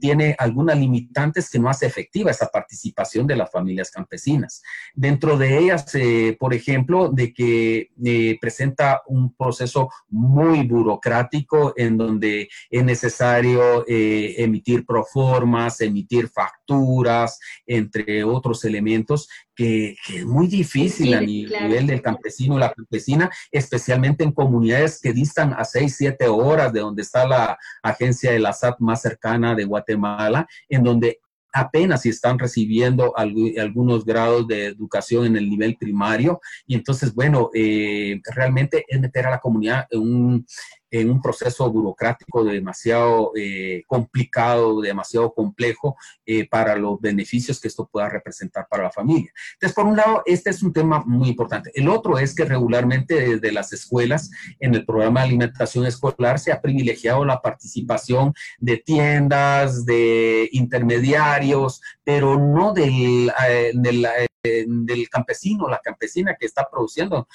[0.00, 4.62] tiene algunas limitantes que no hace efectiva esa parte participación de las familias campesinas.
[4.94, 11.96] Dentro de ellas, eh, por ejemplo, de que eh, presenta un proceso muy burocrático en
[11.96, 21.12] donde es necesario eh, emitir proformas, emitir facturas, entre otros elementos que, es muy difícil
[21.14, 26.72] a nivel del campesino la campesina, especialmente en comunidades que distan a 6, 7 horas
[26.72, 31.20] de donde está la agencia de la SAT más cercana de Guatemala, en donde
[31.52, 36.40] apenas si están recibiendo algunos grados de educación en el nivel primario.
[36.66, 40.46] Y entonces, bueno, eh, realmente es meter a la comunidad en un,
[40.90, 47.88] en un proceso burocrático demasiado eh, complicado, demasiado complejo eh, para los beneficios que esto
[47.90, 49.32] pueda representar para la familia.
[49.54, 51.70] Entonces, por un lado, este es un tema muy importante.
[51.74, 56.52] El otro es que regularmente desde las escuelas, en el programa de alimentación escolar, se
[56.52, 64.06] ha privilegiado la participación de tiendas, de intermediarios, pero no del, eh, del
[64.42, 67.28] del campesino, la campesina que está produciendo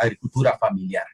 [0.00, 1.04] agricultura familiar.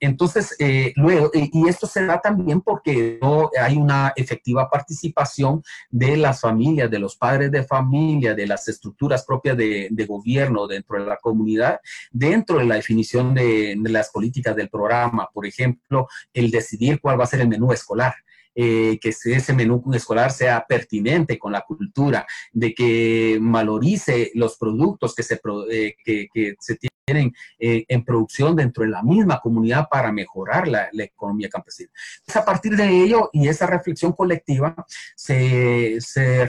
[0.00, 6.16] Entonces, eh, luego, y esto se da también porque no hay una efectiva participación de
[6.16, 11.04] las familias, de los padres de familia, de las estructuras propias de, gobierno dentro de
[11.04, 11.78] la comunidad,
[12.10, 15.28] dentro de la definición de, las políticas del programa.
[15.32, 18.14] Por ejemplo, el decidir cuál va a ser el menú escolar.
[18.52, 25.14] Eh, que ese menú escolar sea pertinente con la cultura, de que valorice los productos
[25.14, 25.40] que se,
[25.70, 30.68] eh, que, que se tienen eh, en producción dentro de la misma comunidad para mejorar
[30.68, 31.90] la, economía campesina.
[32.34, 34.74] a partir de ello y esa reflexión colectiva,
[35.16, 35.98] se,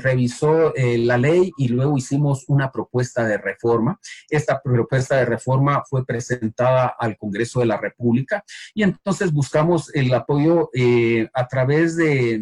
[0.02, 4.00] revisó eh, la ley y luego hicimos una propuesta de reforma.
[4.30, 8.44] Esta propuesta de reforma fue presentada al Congreso de la República
[8.74, 12.40] y entonces buscamos el apoyo eh, a través de,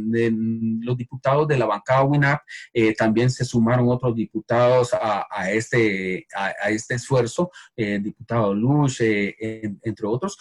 [0.82, 2.42] los diputados de la bancada WINAP.
[2.98, 7.52] también se sumaron otros diputados a, este, a, este esfuerzo
[8.10, 10.38] diputado Luz, entre otros.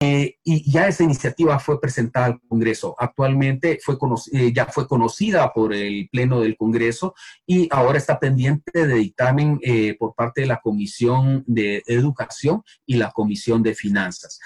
[0.00, 2.94] Eh, y ya esa iniciativa fue presentada al Congreso.
[2.98, 3.96] Actualmente fue
[4.32, 7.14] eh, ya fue conocida por el Pleno del Congreso
[7.46, 12.94] y ahora está pendiente de dictamen eh, por parte de la Comisión de Educación y
[12.94, 14.38] la Comisión de Finanzas.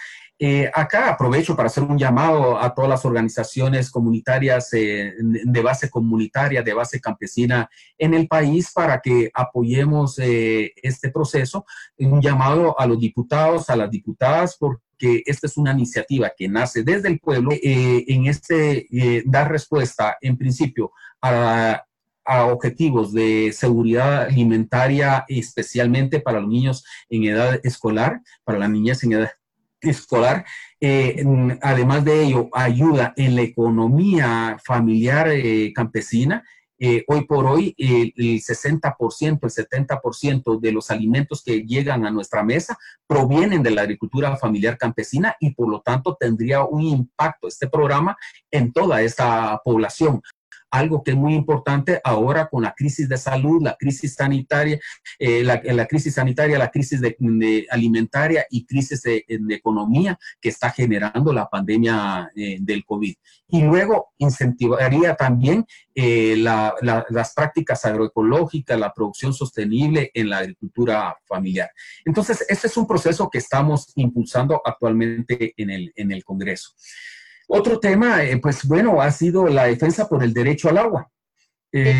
[0.44, 5.88] Eh, acá aprovecho para hacer un llamado a todas las organizaciones comunitarias eh, de base
[5.88, 11.64] comunitaria, de base campesina en el país para que apoyemos eh, este proceso.
[11.96, 16.82] Un llamado a los diputados, a las diputadas, porque esta es una iniciativa que nace
[16.82, 18.88] desde el pueblo en este
[19.24, 20.90] dar respuesta, en principio,
[21.20, 21.84] a
[22.24, 29.02] a objetivos de seguridad alimentaria, especialmente para los niños en edad escolar, para las niñas
[29.02, 29.30] en edad
[29.82, 30.44] escolar.
[30.80, 31.24] Eh,
[31.60, 36.44] además de ello, ayuda en la economía familiar eh, campesina.
[36.78, 42.42] Eh, hoy por hoy, el 60%, el 70% de los alimentos que llegan a nuestra
[42.42, 42.76] mesa
[43.06, 48.16] provienen de la agricultura familiar campesina y por lo tanto tendría un impacto este programa
[48.50, 50.22] en toda esta población
[50.72, 54.80] algo que es muy importante ahora con la crisis de salud, la crisis sanitaria,
[55.18, 57.14] eh, la, crisis sanitaria, la crisis de,
[57.70, 63.14] alimentaria y crisis de, economía que está generando la pandemia eh, del COVID.
[63.48, 71.70] Y luego incentivaría también eh, las prácticas agroecológicas, la producción sostenible en la agricultura familiar.
[72.06, 76.70] Entonces, este es un proceso que estamos impulsando actualmente en el, en el Congreso.
[77.54, 81.10] Otro tema, eh, pues bueno, ha sido la defensa por el derecho al agua.
[81.70, 81.94] Eh,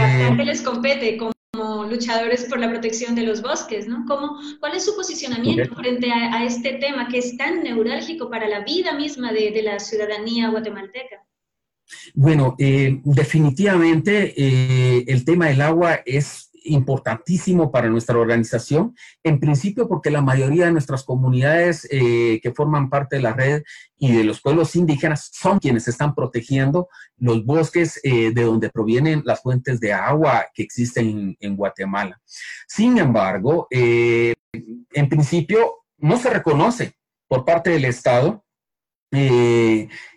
[0.45, 4.05] les compete como luchadores por la protección de los bosques, ¿no?
[4.07, 8.61] ¿Cómo, ¿Cuál es su posicionamiento frente a, este tema que es tan neurálgico para la
[8.61, 11.23] vida misma de, de la ciudadanía guatemalteca?
[12.15, 19.89] Bueno, eh, definitivamente eh, el tema del agua es importantísimo para nuestra organización, en principio
[19.89, 23.63] porque la mayoría de nuestras comunidades eh, que forman parte de la red
[23.99, 29.23] y de los pueblos indígenas son quienes están protegiendo los bosques eh, de donde provienen
[29.25, 32.21] las fuentes de agua que existen en, Guatemala.
[32.67, 36.95] Sin embargo, eh, en principio no se reconoce
[37.29, 38.45] por parte del Estado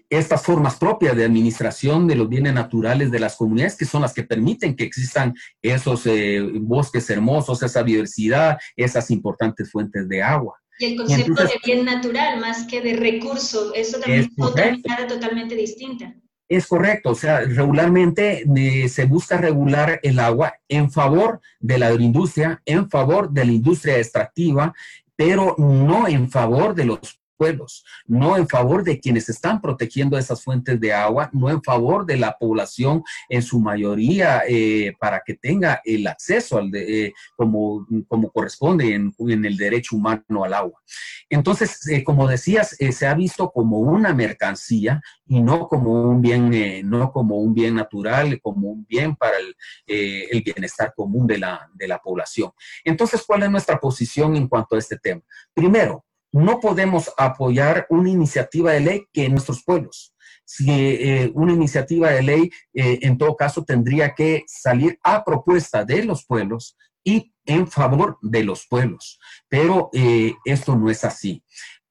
[0.10, 4.14] estas formas propias de administración de los bienes naturales de las comunidades, que son las
[4.14, 10.60] que permiten que existan esos eh, bosques hermosos, esa diversidad, esas importantes fuentes de agua.
[10.80, 15.08] Y el concepto de bien natural más que de recurso, eso también es otra mirada
[15.08, 16.14] totalmente distinta.
[16.48, 21.88] Es correcto, o sea, regularmente eh, se busca regular el agua en favor de la
[21.88, 24.76] agroindustria, en favor de la industria extractiva,
[25.16, 27.00] pero no en favor de los
[27.36, 32.06] pueblos, no en favor de quienes están protegiendo esas fuentes de agua, no en favor
[32.06, 37.14] de la población en su mayoría eh, para que tenga el acceso al de, eh,
[37.36, 39.14] como, como corresponde en,
[39.46, 40.82] el derecho humano al agua.
[41.30, 46.52] Entonces, eh, como decías, se ha visto como una mercancía y no como un bien,
[46.90, 49.56] no como un bien natural, como un bien para el,
[49.88, 52.52] el bienestar común de la, de la población.
[52.84, 55.22] Entonces, ¿cuál es nuestra posición en cuanto a este tema?
[55.54, 56.06] Primero,
[56.36, 60.14] no podemos apoyar una iniciativa de ley que en nuestros pueblos.
[60.44, 65.86] Si eh, una iniciativa de ley, eh, en todo caso, tendría que salir a propuesta
[65.86, 69.18] de los pueblos y en favor de los pueblos.
[69.48, 71.42] Pero eh, esto no es así.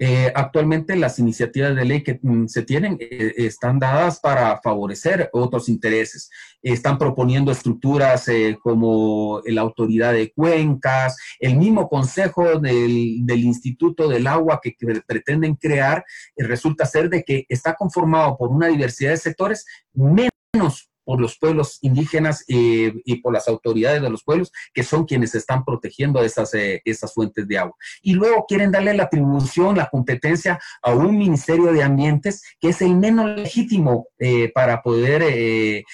[0.07, 5.30] Eh, actualmente las iniciativas de ley que mm, se tienen eh, están dadas para favorecer
[5.32, 6.28] otros intereses.
[6.61, 14.26] Están proponiendo estructuras eh, como la autoridad de cuencas, el mismo consejo del, Instituto del
[14.26, 16.05] Agua que, que pretenden crear,
[16.36, 21.78] resulta ser de que está conformado por una diversidad de sectores menos por los pueblos
[21.82, 26.55] indígenas eh, y por las autoridades de los pueblos, que son quienes están protegiendo esas,
[26.55, 27.76] eh, esas fuentes de agua.
[28.02, 32.80] Y luego quieren darle la atribución, la competencia a un Ministerio de Ambientes que es
[32.82, 35.84] el menos legítimo eh, para poder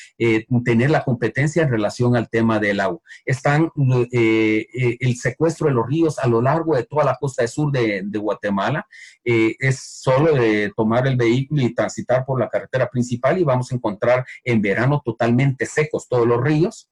[0.64, 3.00] tener la competencia en relación al tema del agua.
[3.24, 8.02] Están el secuestro de los ríos a lo largo de toda la costa sur de,
[8.04, 8.86] de Guatemala.
[9.24, 10.32] es solo
[10.76, 14.99] tomar el vehículo y transitar por la carretera principal y vamos a encontrar en verano
[15.04, 16.88] totalmente secos todos los ríos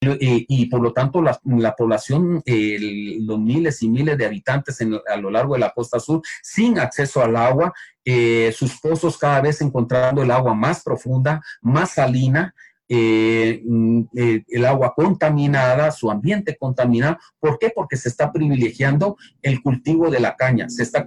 [0.00, 5.30] y, por lo tanto la, la población, los miles y miles de habitantes a lo
[5.30, 7.72] largo de la costa sur sin acceso al agua,
[8.04, 12.52] eh, sus pozos cada vez encontrando el agua más profunda, más salina,
[12.88, 17.16] eh, mm, eh, el agua contaminada, su ambiente contaminado.
[17.38, 17.72] ¿Por qué?
[17.74, 21.06] Porque se está privilegiando el cultivo de la caña, se está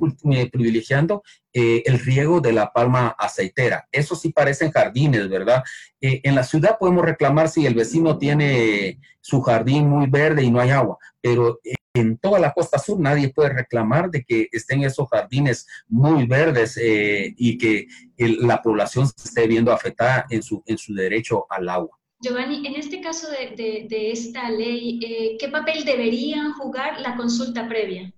[1.58, 3.88] eh, el riego de la palma aceitera.
[3.90, 5.64] Eso sí parecen jardines, ¿verdad?
[6.02, 10.60] en la ciudad podemos reclamar si el vecino tiene su jardín muy verde y no
[10.60, 11.60] hay agua, pero
[11.96, 16.78] en toda la costa sur nadie puede reclamar de que estén esos jardines muy verdes
[16.78, 17.88] eh, y que
[18.18, 21.98] la población se esté viendo afectada en su, en su derecho al agua.
[22.20, 28.14] Giovanni, en este caso de, esta ley, eh, ¿qué papel debería jugar la consulta previa?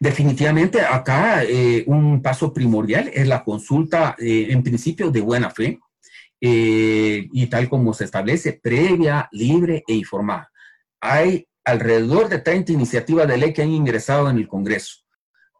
[0.00, 5.78] Definitivamente acá eh, un paso primordial es la consulta en principio de buena fe
[6.40, 10.50] y tal como se establece, previa, libre e informada.
[11.00, 14.98] Hay alrededor de 30 iniciativas de ley que han ingresado en el Congreso,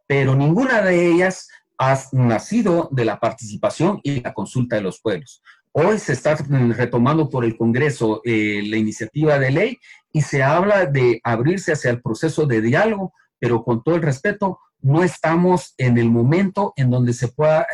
[0.06, 1.48] pero ninguna de ellas
[1.78, 5.42] ha nacido de la participación y la consulta de los pueblos.
[5.72, 9.78] Hoy se está retomando por el Congreso eh, la iniciativa de ley
[10.12, 14.58] y se habla de abrirse hacia el proceso de diálogo, pero con todo el respeto,
[14.80, 17.64] no estamos en el momento en donde se puedan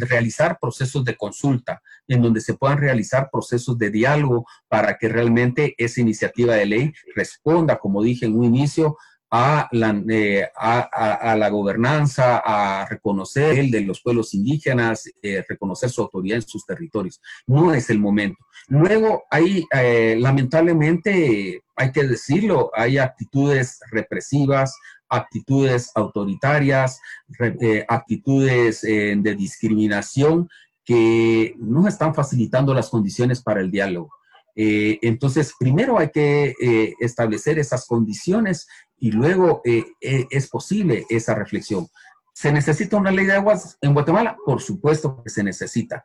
[0.00, 5.74] realizar procesos de consulta, en donde se puedan realizar procesos de diálogo para que realmente
[5.78, 8.96] esa iniciativa de ley responda, como dije en un inicio,
[9.32, 15.88] a la, eh, a, la gobernanza, a reconocer el de los pueblos indígenas, eh, reconocer
[15.90, 17.20] su autoridad en sus territorios.
[17.46, 18.44] No es el momento.
[18.68, 24.76] Luego, hay, eh, lamentablemente, hay que decirlo, hay actitudes represivas,
[25.10, 27.00] actitudes autoritarias,
[27.38, 30.48] eh, actitudes eh, de discriminación
[30.84, 34.10] que no están facilitando las condiciones para el diálogo.
[34.56, 36.54] Eh, entonces, primero hay que
[37.00, 38.66] establecer esas condiciones
[38.98, 41.86] y luego es posible esa reflexión.
[42.34, 44.36] ¿Se necesita una ley de aguas en Guatemala?
[44.44, 46.04] Por supuesto que se necesita,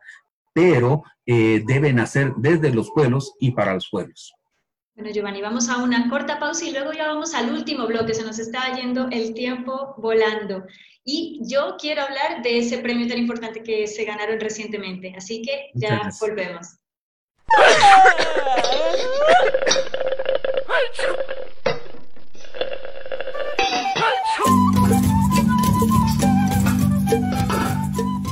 [0.54, 4.36] pero debe nacer desde los pueblos y para los pueblos.
[4.96, 8.14] Bueno, Giovanni, vamos a una corta pausa y luego ya vamos al último bloque.
[8.14, 10.64] Se nos está yendo el tiempo volando.
[11.04, 15.12] Y yo quiero hablar de ese premio tan importante que se ganaron recientemente.
[15.14, 16.78] Así que ya volvemos.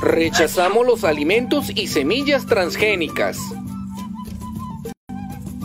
[0.01, 3.37] Rechazamos los alimentos y semillas transgénicas.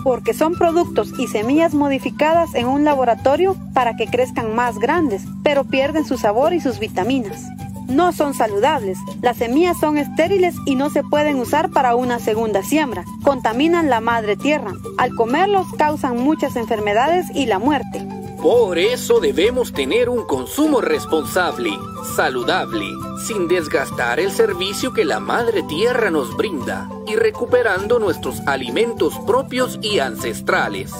[0.03, 5.65] Porque son productos y semillas modificadas en un laboratorio para que crezcan más grandes, pero
[5.65, 7.43] pierden su sabor y sus vitaminas.
[7.89, 12.63] No son saludables, las semillas son estériles y no se pueden usar para una segunda
[12.63, 13.05] siembra.
[13.25, 14.73] Contaminan la madre tierra.
[14.97, 18.20] Al comerlos causan muchas enfermedades y la muerte.
[18.43, 21.71] Por eso debemos tener un consumo responsable,
[22.17, 22.87] saludable,
[23.27, 29.79] sin desgastar el servicio que la Madre Tierra nos brinda y recuperando nuestros alimentos propios
[29.83, 30.91] y ancestrales.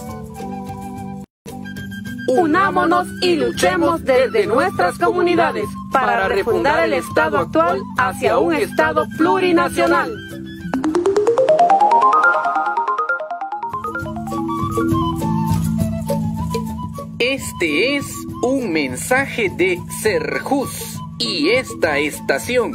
[2.29, 10.13] Unámonos y luchemos desde nuestras comunidades para refundar el Estado actual hacia un Estado plurinacional.
[17.21, 18.07] Este es
[18.43, 22.73] un mensaje de Serjus y esta estación.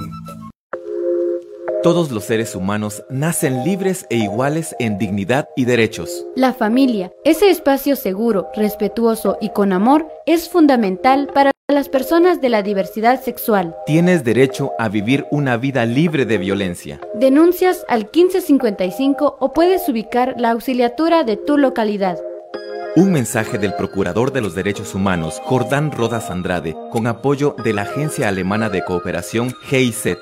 [1.81, 6.27] Todos los seres humanos nacen libres e iguales en dignidad y derechos.
[6.35, 12.49] La familia, ese espacio seguro, respetuoso y con amor, es fundamental para las personas de
[12.49, 13.75] la diversidad sexual.
[13.87, 17.01] Tienes derecho a vivir una vida libre de violencia.
[17.15, 22.19] Denuncias al 1555 o puedes ubicar la auxiliatura de tu localidad.
[22.97, 27.81] Un mensaje del Procurador de los Derechos Humanos, Jordán Rodas Andrade, con apoyo de la
[27.81, 30.15] Agencia Alemana de Cooperación GIZ.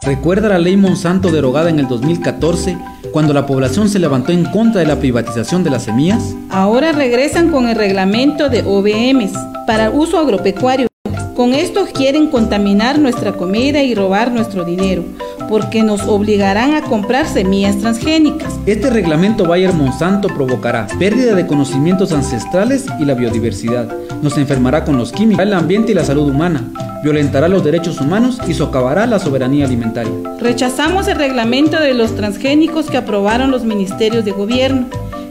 [0.00, 2.78] ¿Recuerda la ley Monsanto derogada en el 2014
[3.12, 6.34] cuando la población se levantó en contra de la privatización de las semillas?
[6.48, 9.32] Ahora regresan con el reglamento de OBMs
[9.66, 10.88] para uso agropecuario.
[11.34, 15.04] Con esto quieren contaminar nuestra comida y robar nuestro dinero
[15.48, 18.54] porque nos obligarán a comprar semillas transgénicas.
[18.66, 23.92] Este reglamento Bayer Monsanto provocará pérdida de conocimientos ancestrales y la biodiversidad.
[24.22, 26.62] Nos enfermará con los químicos, el ambiente y la salud humana.
[27.02, 30.12] Violentará los derechos humanos y socavará la soberanía alimentaria.
[30.40, 34.86] Rechazamos el reglamento de los transgénicos que aprobaron los ministerios de gobierno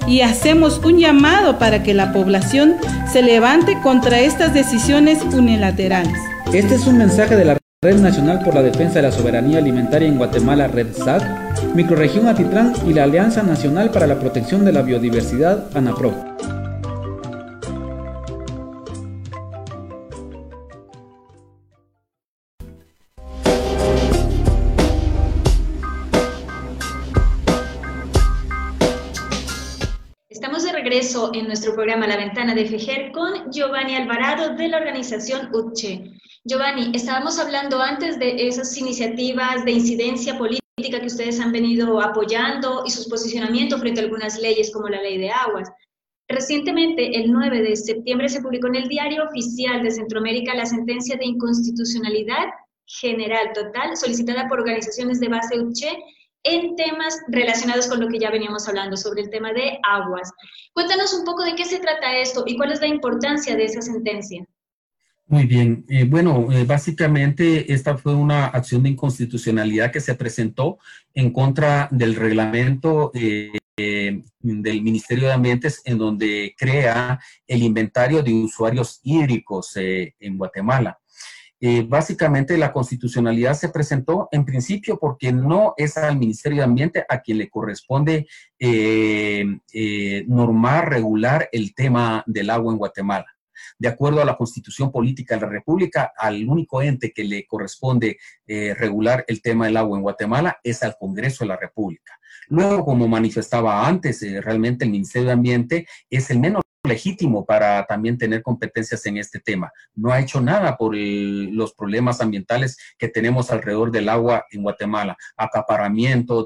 [0.08, 2.76] y hacemos un llamado para que la población
[3.12, 6.18] se levante contra estas decisiones unilaterales.
[6.54, 10.08] Este es un mensaje de la Red Nacional por la Defensa de la Soberanía Alimentaria
[10.08, 11.22] en Guatemala, Red SAC,
[11.76, 16.12] Microregión Atitlán y la Alianza Nacional para la Protección de la Biodiversidad, ANAPRO.
[30.28, 34.78] Estamos de regreso en nuestro programa La Ventana de Fejer con Giovanni Alvarado de la
[34.78, 36.16] organización UCHE.
[36.48, 42.84] Giovanni, estábamos hablando antes de esas iniciativas de incidencia política que ustedes han venido apoyando
[42.86, 45.72] y sus posicionamientos frente a algunas leyes como la ley de aguas.
[46.30, 51.18] Recientemente, el 9 de septiembre, se publicó en el Diario Oficial de Centroamérica la sentencia
[51.18, 52.46] de inconstitucionalidad
[52.86, 55.98] general total solicitada por organizaciones de base UCHE
[56.44, 60.32] en temas relacionados con lo que ya veníamos hablando sobre el tema de aguas.
[60.74, 63.82] Cuéntanos un poco de qué se trata esto y cuál es la importancia de esa
[63.82, 64.46] sentencia.
[65.28, 65.86] Muy bien.
[65.90, 70.78] Eh, bueno, eh, básicamente esta fue una acción de inconstitucionalidad que se presentó
[71.16, 78.34] en contra del reglamento eh, del Ministerio de Ambientes en donde crea el inventario de
[78.34, 81.00] usuarios hídricos en Guatemala.
[81.88, 87.20] básicamente la constitucionalidad se presentó en principio porque no es al Ministerio de Ambiente a
[87.20, 88.28] quien le corresponde
[90.28, 93.35] normar, regular el tema del agua en Guatemala
[93.78, 98.18] de acuerdo a la constitución política de la República, al único ente que le corresponde
[98.48, 102.20] eh, regular el tema del agua en Guatemala es al Congreso de la República.
[102.48, 107.86] Luego, como manifestaba antes, eh, realmente el Ministerio de Ambiente es el menos legítimo para
[107.86, 109.72] también tener competencias en este tema.
[109.94, 115.18] No ha hecho nada por los problemas ambientales que tenemos alrededor del agua en Guatemala,
[115.36, 116.46] acaparamiento,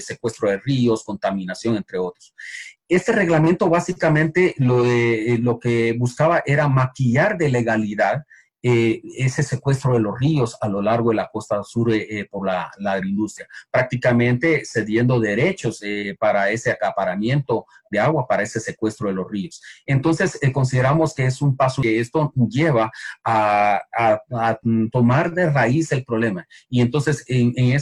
[0.00, 2.34] secuestro de ríos, contaminación, entre otros.
[2.88, 4.84] Este reglamento básicamente lo,
[5.40, 8.24] lo que buscaba era maquillar de legalidad
[8.60, 12.44] eh, ese secuestro de los ríos a lo largo de la costa sur eh, por
[12.44, 19.08] la, la, agroindustria, prácticamente cediendo derechos eh, para ese acaparamiento de agua, para ese secuestro
[19.08, 19.62] de los ríos.
[19.86, 22.90] Entonces, consideramos que es un paso que esto lleva
[23.24, 23.80] a,
[24.90, 26.46] tomar de raíz el problema.
[26.68, 27.78] Y entonces, en, en,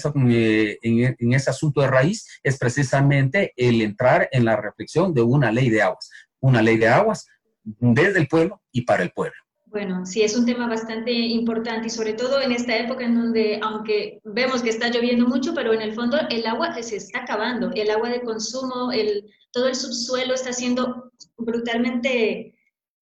[0.83, 5.51] en, en ese asunto de raíz es precisamente el entrar en la reflexión de una
[5.51, 7.27] ley de aguas, una ley de aguas
[7.64, 9.45] desde el pueblo y para el pueblo.
[9.77, 13.61] Bueno, sí, es un tema bastante importante y sobre todo en esta época en donde,
[13.62, 17.70] aunque vemos que está lloviendo mucho, pero en el fondo el agua se está acabando,
[17.74, 22.55] el agua de consumo, el, todo el subsuelo está siendo brutalmente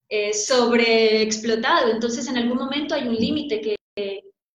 [0.08, 1.92] eh, sobreexplotado.
[1.92, 3.76] Entonces, en algún momento hay un límite que,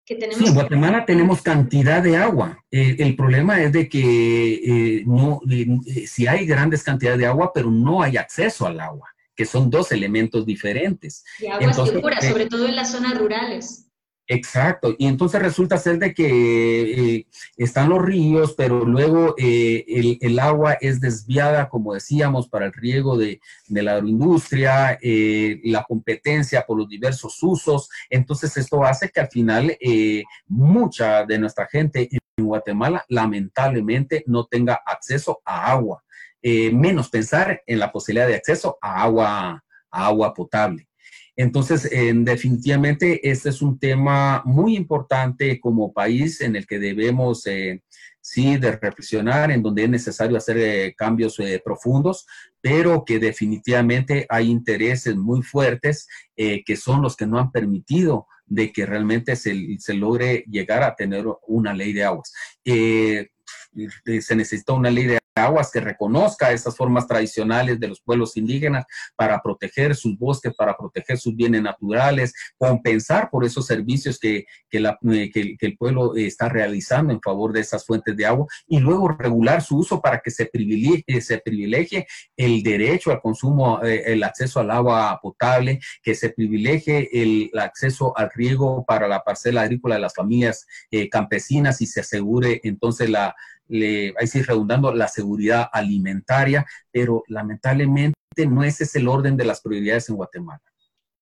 [0.05, 0.37] que, tenemos.
[0.37, 2.63] Sí, en Guatemala tenemos cantidad de agua.
[2.71, 7.51] Eh, el problema es de que eh, no, eh, si hay grandes cantidades de agua,
[7.53, 11.23] pero no hay acceso al agua que son dos elementos diferentes.
[11.39, 13.81] Y aguas seguras, eh, sobre todo en las zonas rurales.
[14.27, 17.27] Exacto, y entonces resulta ser de que eh,
[17.57, 23.17] están los ríos, pero luego eh, el, agua es desviada, como decíamos, para el riego
[23.17, 24.97] de, la agroindustria,
[25.63, 27.87] la competencia por los diversos usos.
[28.09, 29.77] Entonces esto hace que al final
[30.47, 36.03] mucha de nuestra gente en Guatemala lamentablemente no tenga acceso a agua.
[36.47, 40.87] Eh, menos pensar en la posibilidad de acceso a agua, agua potable.
[41.35, 47.81] Entonces, definitivamente, este es un tema muy importante como país en el que debemos, eh,
[48.21, 52.27] sí, de reflexionar, en donde es necesario hacer eh, cambios profundos,
[52.61, 58.71] pero que definitivamente hay intereses muy fuertes que son los que no han permitido de
[58.71, 62.31] que realmente se, se logre llegar a tener una ley de aguas.
[62.63, 68.85] se necesita una ley de aguas que reconozca esas formas tradicionales de los pueblos indígenas
[69.15, 74.77] para proteger sus bosques, para proteger sus bienes naturales, compensar por esos servicios que, que,
[74.77, 79.09] eh, que, el pueblo está realizando en favor de esas fuentes de agua y luego
[79.09, 82.07] regular su uso para que se privilegie, eh, se privilegie
[82.37, 88.17] el derecho al consumo, eh, el acceso al agua potable, que se privilegie el, acceso
[88.17, 90.65] al riego para la parcela agrícola de las familias
[91.09, 93.35] campesinas y se asegure entonces la
[93.67, 98.15] le, ahí sí redundando, la seguridad alimentaria, pero lamentablemente
[98.49, 100.61] no ese es el orden de las prioridades en Guatemala.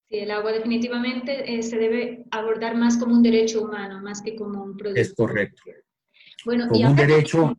[0.10, 4.36] Sí, el agua definitivamente eh, se debe abordar más como un derecho humano, más que
[4.36, 5.02] como un producto.
[5.02, 5.62] Es correcto.
[6.46, 7.56] Bueno, como un derecho,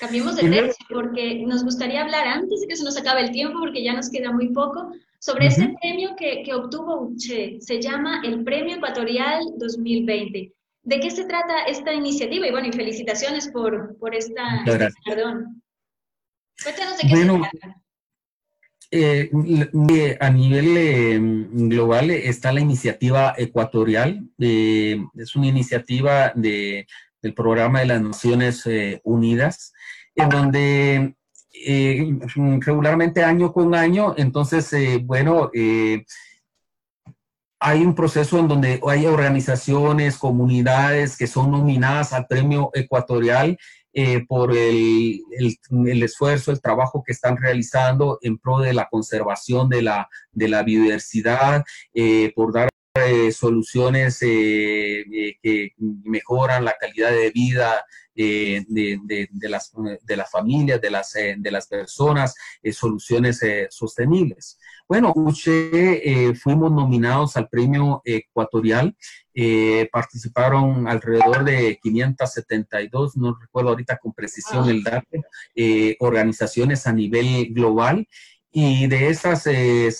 [0.00, 3.60] Cambiemos de tema porque nos gustaría hablar antes de que se nos acabe el tiempo,
[3.60, 7.58] porque ya nos queda muy poco, sobre ese premio que, que obtuvo UCHE.
[7.60, 10.52] Se llama el Premio Ecuatorial 2020.
[10.84, 12.46] ¿De qué se trata esta iniciativa?
[12.46, 14.64] Y bueno, y felicitaciones por, por esta,
[15.04, 15.62] perdón.
[16.62, 17.82] Cuéntanos de qué se trata.
[18.94, 19.30] Eh,
[20.20, 24.28] a nivel eh, global está la iniciativa ecuatorial.
[24.38, 26.86] Eh, es una iniciativa de,
[27.22, 28.68] del programa de las Naciones
[29.04, 29.72] Unidas,
[30.14, 31.14] en donde
[32.60, 34.74] regularmente año con año, entonces,
[35.04, 35.50] bueno,
[37.62, 43.56] hay un proceso en donde hay organizaciones, comunidades que son nominadas al premio ecuatorial
[43.92, 49.68] eh, por el, el, esfuerzo, el trabajo que están realizando en pro de la conservación
[49.68, 51.62] de la, de la biodiversidad,
[51.94, 57.84] eh, por dar eh, soluciones que mejoran la calidad de vida
[58.14, 62.34] de, de, de, las, de las familias, de las, de las personas,
[62.72, 63.40] soluciones
[63.70, 64.58] sostenibles.
[64.88, 68.94] Bueno, Uche, eh, fuimos nominados al premio ecuatorial.
[69.34, 75.06] Eh, participaron alrededor de 572, no recuerdo ahorita con precisión el dato,
[75.54, 78.06] eh, organizaciones a nivel global.
[78.54, 79.44] Y de esas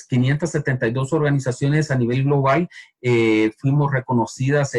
[0.09, 2.69] 572 organizaciones a nivel global,
[3.59, 4.75] fuimos reconocidas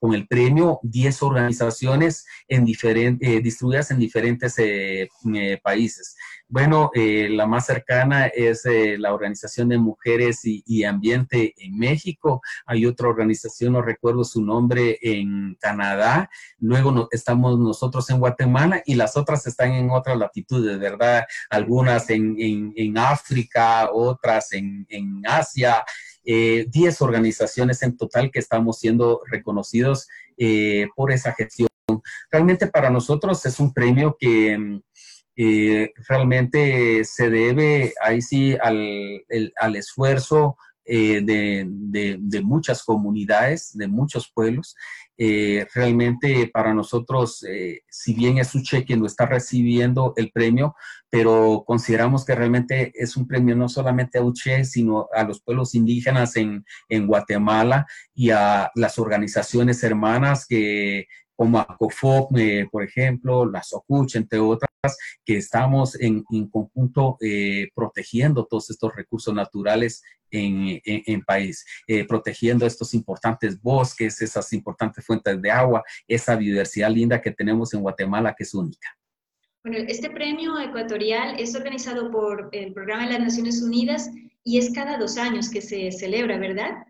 [0.00, 4.56] con el premio 10 organizaciones en distribuidas en diferentes
[5.62, 6.16] países.
[6.52, 12.42] Bueno, eh, la más cercana es eh, la Organización de Mujeres y, Ambiente en México.
[12.66, 16.28] Hay otra organización, no recuerdo su nombre, en Canadá.
[16.58, 21.24] Luego estamos nosotros en Guatemala y las otras están en otras latitudes, ¿verdad?
[21.50, 25.84] Algunas en, África, otras en, Asia.
[26.32, 30.06] Eh, diez organizaciones en total que estamos siendo reconocidos
[30.94, 31.68] por esa gestión.
[32.30, 34.80] Realmente para nosotros es un premio que
[36.08, 39.24] realmente se debe ahí sí al,
[39.56, 40.56] al esfuerzo
[40.92, 44.74] eh, de, muchas comunidades, de muchos pueblos.
[45.22, 47.44] Eh, realmente para nosotros,
[47.90, 50.74] si bien es un cheque, no está recibiendo el premio,
[51.10, 55.74] pero consideramos que realmente es un premio no solamente a UCHE, sino a los pueblos
[55.74, 56.64] indígenas en,
[57.06, 64.38] Guatemala y a las organizaciones hermanas que como ACOFOC, eh, por ejemplo, la SOCUCH, entre
[64.38, 64.69] otras,
[65.24, 72.64] que estamos en, conjunto eh, protegiendo todos estos recursos naturales en, en, país, eh, protegiendo
[72.64, 78.34] estos importantes bosques, esas importantes fuentes de agua, esa biodiversidad linda que tenemos en Guatemala,
[78.36, 78.88] que es única.
[79.64, 84.10] Bueno, este premio ecuatorial es organizado por el Programa de las Naciones Unidas
[84.42, 86.86] y es cada dos años que se celebra, ¿verdad?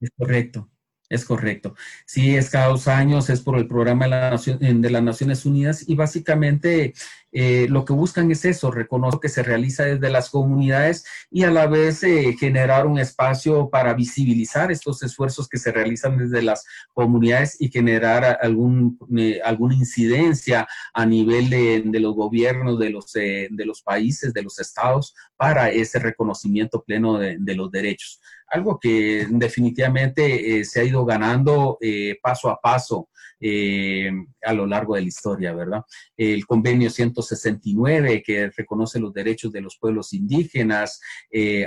[0.00, 0.68] Es correcto.
[1.14, 1.76] Es correcto.
[2.06, 6.92] Sí, es cada dos años, es por el programa de, las Naciones Unidas y básicamente
[7.30, 11.52] eh, lo que buscan es eso, reconocer que se realiza desde las comunidades y a
[11.52, 16.64] la vez eh, generar un espacio para visibilizar estos esfuerzos que se realizan desde las
[16.92, 23.64] comunidades y generar algún, eh, alguna incidencia a nivel de, los gobiernos, de los, de
[23.64, 28.20] los países, de los estados, para ese reconocimiento pleno de los derechos
[28.54, 33.08] algo que definitivamente eh, se ha ido ganando eh, paso a paso
[33.40, 34.10] eh,
[34.42, 35.82] a lo largo de la historia, ¿verdad?
[36.16, 41.00] El convenio 169 que reconoce los derechos de los pueblos indígenas,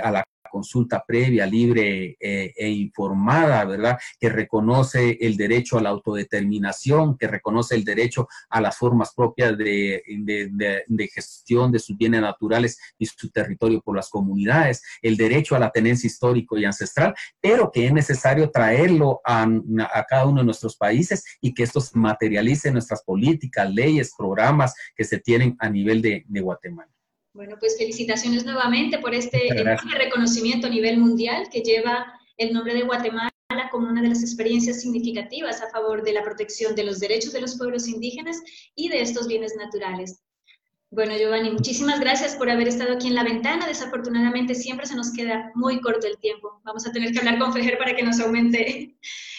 [0.02, 3.98] a la consulta previa, libre eh, e informada, ¿verdad?
[4.18, 9.56] Que reconoce el derecho a la autodeterminación, que reconoce el derecho a las formas propias
[9.56, 10.02] de,
[11.14, 15.70] gestión de sus bienes naturales y su territorio por las comunidades, el derecho a la
[15.70, 19.46] tenencia histórico y ancestral, pero que es necesario traerlo a,
[20.08, 24.74] cada uno de nuestros países y que esto se materialice en nuestras políticas, leyes, programas
[24.94, 26.97] que se tienen a nivel de Guatemala.
[27.38, 29.48] Bueno, pues felicitaciones nuevamente por este
[29.96, 33.30] reconocimiento a nivel mundial que lleva el nombre de Guatemala
[33.70, 37.40] como una de las experiencias significativas a favor de la protección de los derechos de
[37.40, 38.42] los pueblos indígenas
[38.74, 40.20] y de estos bienes naturales.
[40.90, 43.68] Bueno, Giovanni, muchísimas gracias por haber estado aquí en la ventana.
[43.68, 46.60] Desafortunadamente siempre se nos queda muy corto el tiempo.
[46.64, 48.96] Vamos a tener que hablar con Fejer para que nos aumente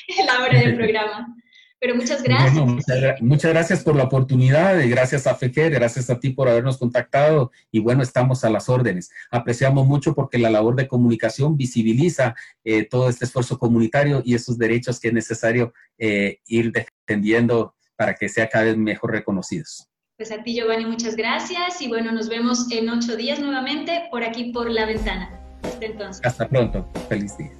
[0.25, 1.35] la hora del programa.
[1.79, 3.21] Pero muchas gracias.
[3.21, 7.51] muchas, gracias por la oportunidad, y gracias a FECER, gracias a ti por habernos contactado
[7.71, 9.11] y bueno, estamos a las órdenes.
[9.31, 14.57] Apreciamos mucho porque la labor de comunicación visibiliza eh, todo este esfuerzo comunitario y esos
[14.57, 19.87] derechos que es necesario eh, ir defendiendo para que sea cada vez mejor reconocidos.
[20.17, 24.23] Pues a ti, Giovanni, muchas gracias y bueno, nos vemos en ocho días nuevamente por
[24.23, 25.39] aquí por la ventana.
[25.63, 26.25] Hasta entonces.
[26.25, 26.89] Hasta pronto.
[27.07, 27.51] Feliz día.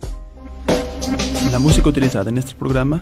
[1.52, 3.02] La música utilizada en este programa